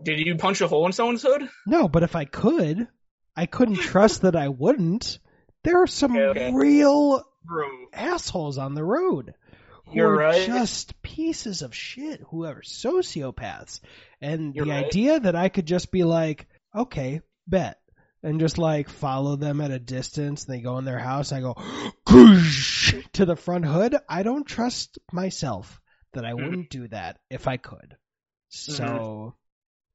did 0.03 0.19
you 0.19 0.35
punch 0.37 0.61
a 0.63 0.67
hole 0.67 0.85
in 0.87 0.93
someone's 0.93 1.23
hood? 1.23 1.49
No, 1.65 1.87
but 1.89 2.03
if 2.03 2.17
I 2.17 2.25
could, 2.25 2.89
I 3.37 3.47
couldn't 3.47 3.77
trust 3.81 4.23
that 4.23 4.35
I 4.35 4.49
wouldn't. 4.49 5.21
There 5.63 5.81
are 5.83 5.87
some 5.87 6.17
Okay, 6.17 6.41
okay. 6.41 6.53
real 6.53 7.23
Bro. 7.45 7.69
assholes 7.93 8.59
on 8.59 8.75
the 8.75 8.85
road 8.85 9.35
who 9.87 9.95
You're 9.95 10.15
are 10.15 10.17
right. 10.17 10.45
just 10.47 11.01
pieces 11.03 11.63
of 11.63 11.73
shit 11.73 12.21
who 12.31 12.47
are 12.47 12.63
sociopaths. 12.63 13.79
And 14.21 14.57
You're 14.57 14.65
the 14.65 14.73
right. 14.73 14.87
idea 14.87 15.21
that 15.21 15.37
I 15.37 15.49
could 15.51 15.67
just 15.67 15.93
be 15.93 16.03
like, 16.03 16.49
okay, 16.75 17.21
bet. 17.51 17.79
And 18.23 18.39
just 18.39 18.59
like 18.59 18.89
follow 18.91 19.37
them 19.37 19.61
at 19.63 19.71
a 19.71 19.79
distance 19.79 20.45
and 20.45 20.55
they 20.55 20.61
go 20.61 20.77
in 20.79 20.85
their 20.85 20.99
house, 20.99 21.33
I 21.33 21.41
go 21.41 21.55
to 22.07 23.25
the 23.25 23.37
front 23.37 23.65
hood. 23.65 23.97
I 24.09 24.23
don't 24.23 24.45
trust 24.47 24.99
myself 25.13 25.81
that 26.13 26.25
I 26.27 26.33
Mhm. 26.33 26.43
wouldn't 26.45 26.71
do 26.71 26.89
that 26.89 27.19
if 27.31 27.49
I 27.49 27.57
could. 27.57 27.97
Mm-hmm. 28.53 28.73
So 28.75 29.35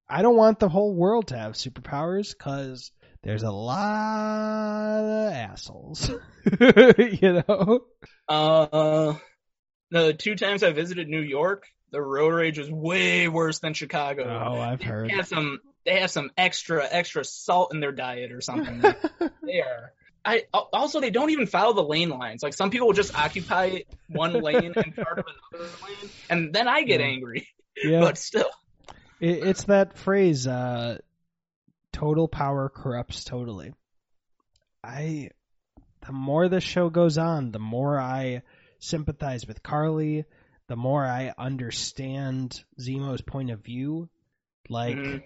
I 0.09 0.21
don't 0.23 0.37
want 0.37 0.59
the 0.59 0.69
whole 0.69 0.95
world 0.95 1.27
to 1.27 1.37
have 1.37 1.53
superpowers 1.53 2.35
because 2.35 2.91
there's 3.21 3.43
a 3.43 3.51
lot 3.51 4.99
of 5.01 5.33
assholes. 5.33 6.09
you 6.59 7.43
know? 7.47 7.81
Uh, 8.27 9.15
the 9.91 10.13
two 10.13 10.35
times 10.35 10.63
I 10.63 10.71
visited 10.71 11.07
New 11.09 11.21
York, 11.21 11.65
the 11.91 12.01
road 12.01 12.33
rage 12.33 12.57
was 12.57 12.71
way 12.71 13.27
worse 13.27 13.59
than 13.59 13.73
Chicago. 13.75 14.23
Oh, 14.25 14.59
I've 14.59 14.79
They 14.79 14.85
heard. 14.85 15.11
have 15.11 15.27
some, 15.27 15.59
they 15.85 15.99
have 15.99 16.11
some 16.11 16.31
extra, 16.37 16.87
extra 16.89 17.23
salt 17.23 17.73
in 17.73 17.79
their 17.79 17.91
diet 17.91 18.31
or 18.31 18.41
something. 18.41 18.81
they 19.43 19.61
are. 19.61 19.91
I 20.27 20.45
also 20.51 21.01
they 21.01 21.11
don't 21.11 21.29
even 21.29 21.45
follow 21.45 21.73
the 21.73 21.83
lane 21.83 22.09
lines. 22.09 22.41
Like 22.41 22.55
some 22.55 22.71
people 22.71 22.87
will 22.87 22.93
just 22.95 23.15
occupy 23.15 23.81
one 24.07 24.33
lane 24.41 24.73
and 24.75 24.95
part 24.95 25.19
of 25.19 25.25
another 25.53 25.71
lane, 25.87 26.09
and 26.29 26.53
then 26.53 26.67
I 26.67 26.81
get 26.83 26.99
Yeah. 26.99 27.05
angry. 27.05 27.47
yeah, 27.83 27.99
But 27.99 28.17
still, 28.17 28.49
it, 29.19 29.47
it's 29.47 29.63
that 29.65 29.97
phrase, 29.97 30.47
uh, 30.47 30.97
total 31.91 32.27
power 32.27 32.69
corrupts 32.69 33.23
totally. 33.23 33.73
I, 34.83 35.29
the 36.05 36.11
more 36.11 36.47
the 36.49 36.61
show 36.61 36.89
goes 36.89 37.17
on, 37.19 37.51
the 37.51 37.59
more 37.59 37.99
I 37.99 38.41
sympathize 38.79 39.47
with 39.47 39.61
Karli, 39.63 40.25
the 40.67 40.75
more 40.75 41.05
I 41.05 41.33
understand 41.37 42.63
Zemo's 42.79 43.21
point 43.21 43.51
of 43.51 43.59
view. 43.63 44.09
Like, 44.69 44.97
Mhm. 44.97 45.23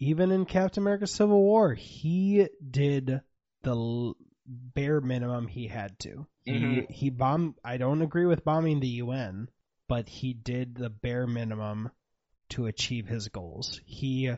Even 0.00 0.32
in 0.32 0.46
Captain 0.46 0.82
America 0.82 1.06
Civil 1.06 1.40
War, 1.40 1.74
he 1.74 2.48
did 2.68 3.20
the 3.62 4.12
bare 4.46 5.00
minimum 5.00 5.46
he 5.46 5.68
had 5.68 5.96
to. 6.00 6.26
He 6.44 6.52
Mhm. 6.52 6.90
he 6.90 7.10
bombed 7.10 7.54
I 7.62 7.76
don't 7.76 8.02
agree 8.02 8.26
with 8.26 8.44
bombing 8.44 8.80
the 8.80 8.88
UN, 9.04 9.48
but 9.86 10.08
he 10.08 10.32
did 10.32 10.74
the 10.74 10.90
bare 10.90 11.26
minimum 11.26 11.90
to 12.50 12.66
achieve 12.66 13.06
his 13.06 13.28
goals. 13.28 13.80
He 13.84 14.32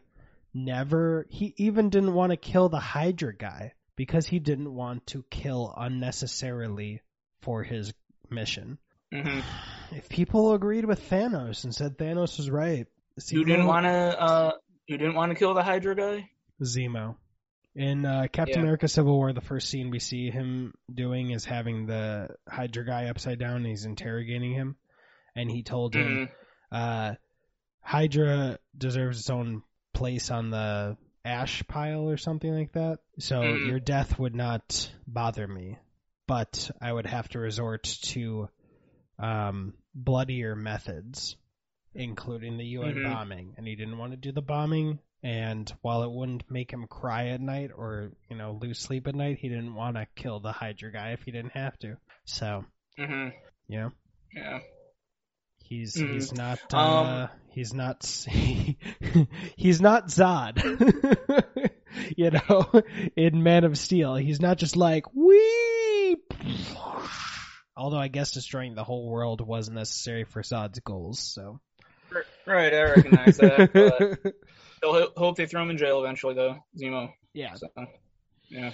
never 0.53 1.27
he 1.31 1.55
even 1.57 1.89
didn't 1.89 2.13
want 2.13 2.31
to 2.31 2.37
kill 2.37 2.69
the 2.69 2.81
Hydra 2.81 3.35
guy 3.35 3.73
because 3.97 4.27
he 4.27 4.39
didn't 4.41 4.75
want 4.75 5.07
to 5.09 5.23
kill 5.31 5.73
unnecessarily 5.77 7.01
for 7.41 7.63
his 7.63 7.95
mission. 8.29 8.79
Mhm. 9.13 9.43
If 9.93 10.09
people 10.09 10.55
agreed 10.55 10.87
with 10.87 11.09
Thanos 11.11 11.65
and 11.65 11.75
said 11.75 11.99
Thanos 11.99 12.39
was 12.39 12.51
right, 12.51 12.87
you 13.29 13.45
didn't 13.45 13.67
want 13.67 13.85
to, 13.85 14.23
uh, 14.23 14.53
you 14.87 14.99
didn't 14.99 15.15
want 15.15 15.31
to 15.31 15.39
kill 15.39 15.55
the 15.55 15.63
Hydra 15.63 15.95
guy. 15.97 16.31
Zemo. 16.63 17.17
In 17.75 18.05
uh, 18.05 18.27
Captain 18.31 18.59
Yeah. 18.59 18.65
America: 18.65 18.87
Civil 18.89 19.15
War, 19.15 19.33
the 19.33 19.41
first 19.41 19.69
scene 19.71 19.91
we 19.91 19.99
see 19.99 20.31
him 20.31 20.75
doing 20.93 21.31
is 21.31 21.45
having 21.45 21.87
the 21.87 22.29
Hydra 22.49 22.85
guy 22.85 23.07
upside 23.07 23.39
down. 23.39 23.57
And 23.57 23.67
he's 23.67 23.87
interrogating 23.87 24.53
him, 24.53 24.77
and 25.35 25.51
he 25.51 25.63
told 25.63 25.95
him, 25.95 26.29
Mhm. 26.29 26.31
uh, 26.71 27.15
"Hydra 27.81 28.59
deserves 28.77 29.21
its 29.21 29.31
own 29.31 29.63
place 29.95 30.31
on 30.31 30.51
the 30.51 30.97
ash 31.25 31.63
pile 31.67 32.09
or 32.11 32.17
something 32.17 32.53
like 32.53 32.73
that. 32.73 32.99
So 33.19 33.37
Mhm. 33.43 33.67
your 33.69 33.81
death 33.81 34.19
would 34.19 34.35
not 34.35 34.93
bother 35.07 35.47
me, 35.47 35.79
but 36.27 36.71
I 36.81 36.93
would 36.93 37.07
have 37.07 37.29
to 37.31 37.39
resort 37.39 37.85
to 37.85 38.49
um, 39.19 39.75
bloodier 39.95 40.57
methods, 40.57 41.37
including 41.95 42.57
the 42.57 42.65
UN 42.65 42.97
Mhm. 42.97 43.05
bombing. 43.05 43.55
And 43.57 43.67
he 43.67 43.77
didn't 43.77 43.99
want 43.99 44.13
to 44.13 44.17
do 44.17 44.33
the 44.33 44.43
bombing. 44.43 44.99
And 45.23 45.73
while 45.83 46.03
it 46.03 46.11
wouldn't 46.11 46.51
make 46.51 46.73
him 46.73 46.87
cry 46.89 47.29
at 47.29 47.41
night 47.41 47.71
or 47.77 48.11
you 48.29 48.37
know 48.37 48.59
lose 48.61 48.79
sleep 48.81 49.07
at 49.07 49.15
night, 49.15 49.39
he 49.39 49.49
didn't 49.49 49.75
want 49.75 49.97
to 49.97 50.07
kill 50.17 50.41
the 50.41 50.53
Hydra 50.53 50.91
guy 50.93 51.11
if 51.13 51.23
he 51.23 51.31
didn't 51.31 51.53
have 51.53 51.79
to. 51.81 51.97
So 52.25 52.65
Mhm. 52.99 53.33
yeah, 53.69 53.91
Yeah. 54.35 54.61
he's 55.63 55.95
Mhm. 55.97 56.11
he's 56.13 56.33
not 56.33 56.59
Um, 56.75 57.07
uh, 57.07 57.27
he's 57.51 57.73
not 57.73 58.03
he's 59.57 59.81
not 59.81 60.09
Zod. 60.09 60.59
you 62.17 62.31
know, 62.31 62.83
in 63.17 63.43
Man 63.45 63.63
of 63.65 63.79
Steel, 63.79 64.17
he's 64.17 64.41
not 64.41 64.59
just 64.59 64.77
like 64.77 65.13
we. 65.15 66.17
Although 67.77 67.99
I 67.99 68.09
guess 68.09 68.33
destroying 68.33 68.75
the 68.75 68.85
whole 68.85 69.09
world 69.09 69.41
wasn't 69.41 69.77
necessary 69.77 70.25
for 70.25 70.43
Zod's 70.43 70.81
goals, 70.81 71.21
so. 71.21 71.61
Right, 72.47 72.73
I 72.73 72.83
recognize 72.83 73.37
that. 73.39 74.35
But 74.83 74.91
ho- 74.91 75.13
hope 75.17 75.37
they 75.37 75.47
throw 75.47 75.63
him 75.63 75.71
in 75.71 75.79
jail 75.79 76.03
eventually, 76.03 76.35
though. 76.35 76.57
Zemo. 76.77 77.13
yeah, 77.33 77.55
So, 77.55 77.69
yeah. 78.49 78.73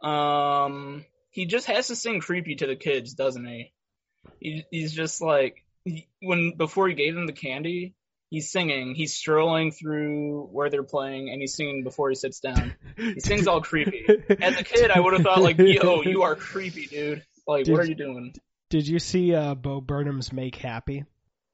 Um, 0.00 1.04
he 1.30 1.46
just 1.46 1.66
has 1.66 1.88
to 1.88 1.96
sing 1.96 2.20
creepy 2.20 2.56
to 2.56 2.66
the 2.66 2.76
kids, 2.76 3.14
doesn't 3.14 3.44
he? 3.44 3.72
he 4.40 4.64
he's 4.70 4.92
just 4.94 5.20
like 5.20 5.64
he, 5.84 6.08
when 6.20 6.56
before 6.56 6.88
he 6.88 6.94
gave 6.94 7.14
them 7.14 7.26
the 7.26 7.32
candy, 7.32 7.94
he's 8.30 8.50
singing. 8.50 8.94
He's 8.94 9.14
strolling 9.14 9.72
through 9.72 10.48
where 10.52 10.70
they're 10.70 10.82
playing, 10.82 11.30
and 11.30 11.40
he's 11.40 11.54
singing 11.54 11.84
before 11.84 12.08
he 12.08 12.14
sits 12.14 12.40
down. 12.40 12.74
He 12.96 13.20
sings 13.20 13.46
all 13.46 13.60
creepy. 13.60 14.06
As 14.40 14.58
a 14.58 14.64
kid, 14.64 14.90
I 14.90 15.00
would 15.00 15.12
have 15.14 15.22
thought 15.22 15.42
like, 15.42 15.58
"Yo, 15.58 16.02
you 16.02 16.22
are 16.22 16.34
creepy, 16.34 16.86
dude. 16.86 17.24
Like, 17.46 17.66
what 17.68 17.80
are 17.80 17.86
you 17.86 17.94
doing?" 17.94 18.34
Did 18.70 18.88
you 18.88 18.98
see 18.98 19.34
uh, 19.34 19.54
Bo 19.54 19.80
Burnham's 19.80 20.32
Make 20.32 20.56
Happy? 20.56 21.04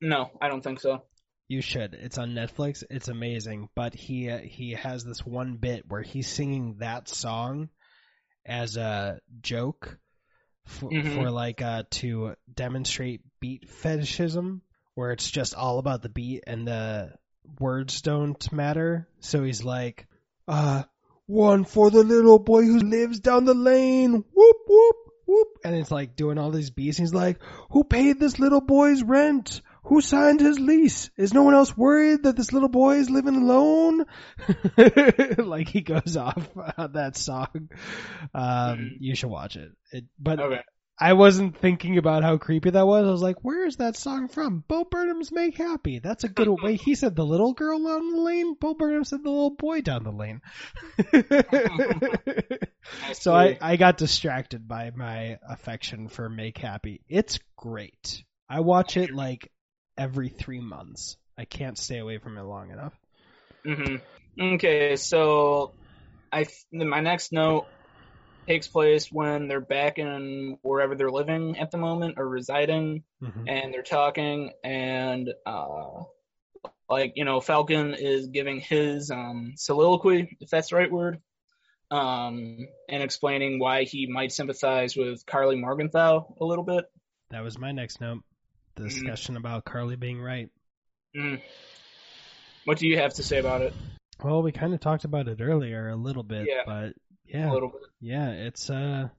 No, 0.01 0.31
I 0.41 0.49
don't 0.49 0.63
think 0.63 0.81
so. 0.81 1.03
You 1.49 1.61
should. 1.63 1.95
It's 1.95 2.17
on 2.19 2.31
Netflix. 2.31 2.85
It's 2.91 3.09
amazing. 3.09 3.69
But 3.75 3.95
he 3.95 4.31
uh, 4.31 4.39
he 4.39 4.73
has 4.73 5.05
this 5.05 5.27
one 5.27 5.57
bit 5.57 5.85
where 5.89 6.03
he's 6.03 6.29
singing 6.29 6.77
that 6.79 7.09
song 7.09 7.69
as 8.47 8.77
a 8.77 9.19
joke 9.43 9.99
for, 10.67 10.91
Mhm. 10.91 11.15
for 11.15 11.31
like 11.31 11.61
uh 11.61 11.83
to 11.91 12.35
demonstrate 12.53 13.23
beat 13.41 13.69
fetishism, 13.69 14.63
where 14.95 15.11
it's 15.11 15.31
just 15.31 15.55
all 15.55 15.79
about 15.79 16.03
the 16.03 16.09
beat 16.09 16.45
and 16.47 16.67
the 16.69 17.13
words 17.59 18.01
don't 18.03 18.53
matter. 18.53 19.09
So 19.19 19.43
he's 19.43 19.65
like, 19.65 20.07
uh, 20.47 20.85
one 21.27 21.65
for 21.65 21.91
the 21.91 22.05
little 22.05 22.39
boy 22.39 22.63
who 22.63 22.79
lives 22.79 23.19
down 23.21 23.45
the 23.45 23.55
lane. 23.55 24.13
Whoop 24.13 24.57
whoop 24.69 24.97
whoop, 25.27 25.49
and 25.65 25.75
it's 25.75 25.91
like 25.91 26.15
doing 26.17 26.39
all 26.39 26.51
these 26.53 26.71
beats. 26.71 26.97
He's 26.99 27.15
like, 27.15 27.41
who 27.71 27.83
paid 27.85 28.19
this 28.21 28.39
little 28.39 28.61
boy's 28.61 29.03
rent? 29.03 29.63
Who 29.91 30.01
signed 30.01 30.41
his 30.41 30.59
lease? 30.59 31.11
Is 31.17 31.35
no 31.35 31.43
one 31.43 31.55
else 31.55 31.77
worried 31.77 32.23
that 32.23 32.37
this 32.37 32.53
little 32.53 32.69
boy 32.69 32.97
is 32.99 33.11
living 33.11 33.35
alone? 33.37 34.07
like 35.37 35.69
he 35.69 35.81
goes 35.83 36.17
off 36.17 36.49
on 36.79 36.93
that 36.93 37.17
song. 37.17 37.69
Um, 38.33 38.79
Mhm. 38.79 38.91
you 39.01 39.15
should 39.17 39.31
watch 39.31 39.57
it. 39.57 39.73
it 39.93 40.05
but 40.19 40.41
Okay. 40.41 40.61
I 41.03 41.15
wasn't 41.15 41.57
thinking 41.57 41.97
about 41.97 42.23
how 42.23 42.37
creepy 42.37 42.69
that 42.71 42.87
was. 42.87 43.07
I 43.07 43.11
was 43.11 43.23
like, 43.23 43.43
where 43.43 43.67
is 43.67 43.77
that 43.77 43.97
song 43.97 44.29
from? 44.29 44.63
Bo 44.69 44.85
Burnham's 44.85 45.33
Make 45.33 45.57
Happy. 45.57 45.99
That's 45.99 46.25
a 46.25 46.29
good 46.29 46.49
way. 46.63 46.77
He 46.77 46.95
said 46.95 47.17
the 47.17 47.25
little 47.25 47.55
girl 47.55 47.83
down 47.83 48.13
the 48.13 48.21
lane. 48.21 48.55
Bo 48.61 48.75
Burnham 48.75 49.05
said 49.05 49.25
the 49.25 49.31
little 49.31 49.57
boy 49.57 49.81
down 49.81 50.05
the 50.05 50.13
lane. 50.13 50.43
so 53.15 53.35
I, 53.35 53.59
I 53.61 53.77
got 53.77 53.97
distracted 53.97 54.69
by 54.69 54.91
my 54.95 55.39
affection 55.49 56.09
for 56.09 56.29
Make 56.29 56.59
Happy. 56.59 57.01
It's 57.09 57.39
great. 57.57 58.23
I 58.49 58.61
watch 58.61 58.97
it 58.97 59.11
like 59.13 59.51
every 60.01 60.31
three 60.31 60.61
months. 60.61 61.17
I 61.39 61.45
can't 61.45 61.79
stay 61.79 61.99
away 61.99 62.19
from 62.19 62.39
it 62.39 62.43
long 62.43 62.71
enough. 62.73 62.95
hmm 63.65 63.97
Okay, 64.41 64.97
so 64.97 65.75
I 66.33 66.45
th- 66.45 66.65
my 66.73 67.01
next 67.01 67.33
note 67.33 67.67
takes 68.49 68.69
place 68.69 69.09
when 69.13 69.49
they're 69.49 69.61
back 69.61 69.99
in 69.99 70.59
wherever 70.63 70.97
they're 70.97 71.11
living 71.11 71.59
at 71.59 71.71
the 71.71 71.79
moment 71.79 72.15
or 72.19 72.29
residing, 72.29 73.05
Mhm. 73.23 73.49
and 73.49 73.75
they're 73.75 73.83
talking, 73.83 74.53
and 74.65 75.31
uh, 75.47 76.05
like 76.89 77.13
you 77.17 77.25
know, 77.25 77.41
Falcon 77.41 77.95
is 77.95 78.29
giving 78.29 78.61
his 78.61 79.11
um 79.11 79.53
soliloquy, 79.57 80.37
if 80.41 80.51
that's 80.51 80.71
the 80.71 80.77
right 80.77 80.91
word, 80.91 81.21
um, 81.91 82.67
and 82.89 83.03
explaining 83.03 83.59
why 83.59 83.85
he 83.85 84.07
might 84.07 84.33
sympathize 84.33 84.97
with 84.97 85.27
Karli 85.27 85.57
Morgenthau 85.57 86.35
a 86.41 86.45
little 86.45 86.65
bit. 86.65 86.87
That 87.31 87.45
was 87.45 87.59
my 87.59 87.73
next 87.73 88.01
note. 88.01 88.23
The 88.81 88.87
Mhm. 88.87 88.93
discussion 88.93 89.37
about 89.37 89.67
Karli 89.67 89.97
being 89.97 90.23
right. 90.23 90.49
Mm. 91.15 91.43
What 92.65 92.79
do 92.79 92.87
you 92.89 92.97
have 92.97 93.13
to 93.15 93.23
say 93.23 93.39
about 93.39 93.61
it? 93.61 93.75
Well, 94.25 94.43
we 94.43 94.53
kind 94.53 94.73
of 94.73 94.81
talked 94.81 95.05
about 95.05 95.29
it 95.29 95.43
earlier 95.43 95.91
a 95.91 95.97
little 95.97 96.23
bit, 96.23 96.49
Yeah. 96.49 96.63
but 96.65 96.95
yeah, 97.27 97.51
bit. 97.51 97.83
yeah, 98.01 98.31
it's 98.31 98.71
uh, 98.71 99.11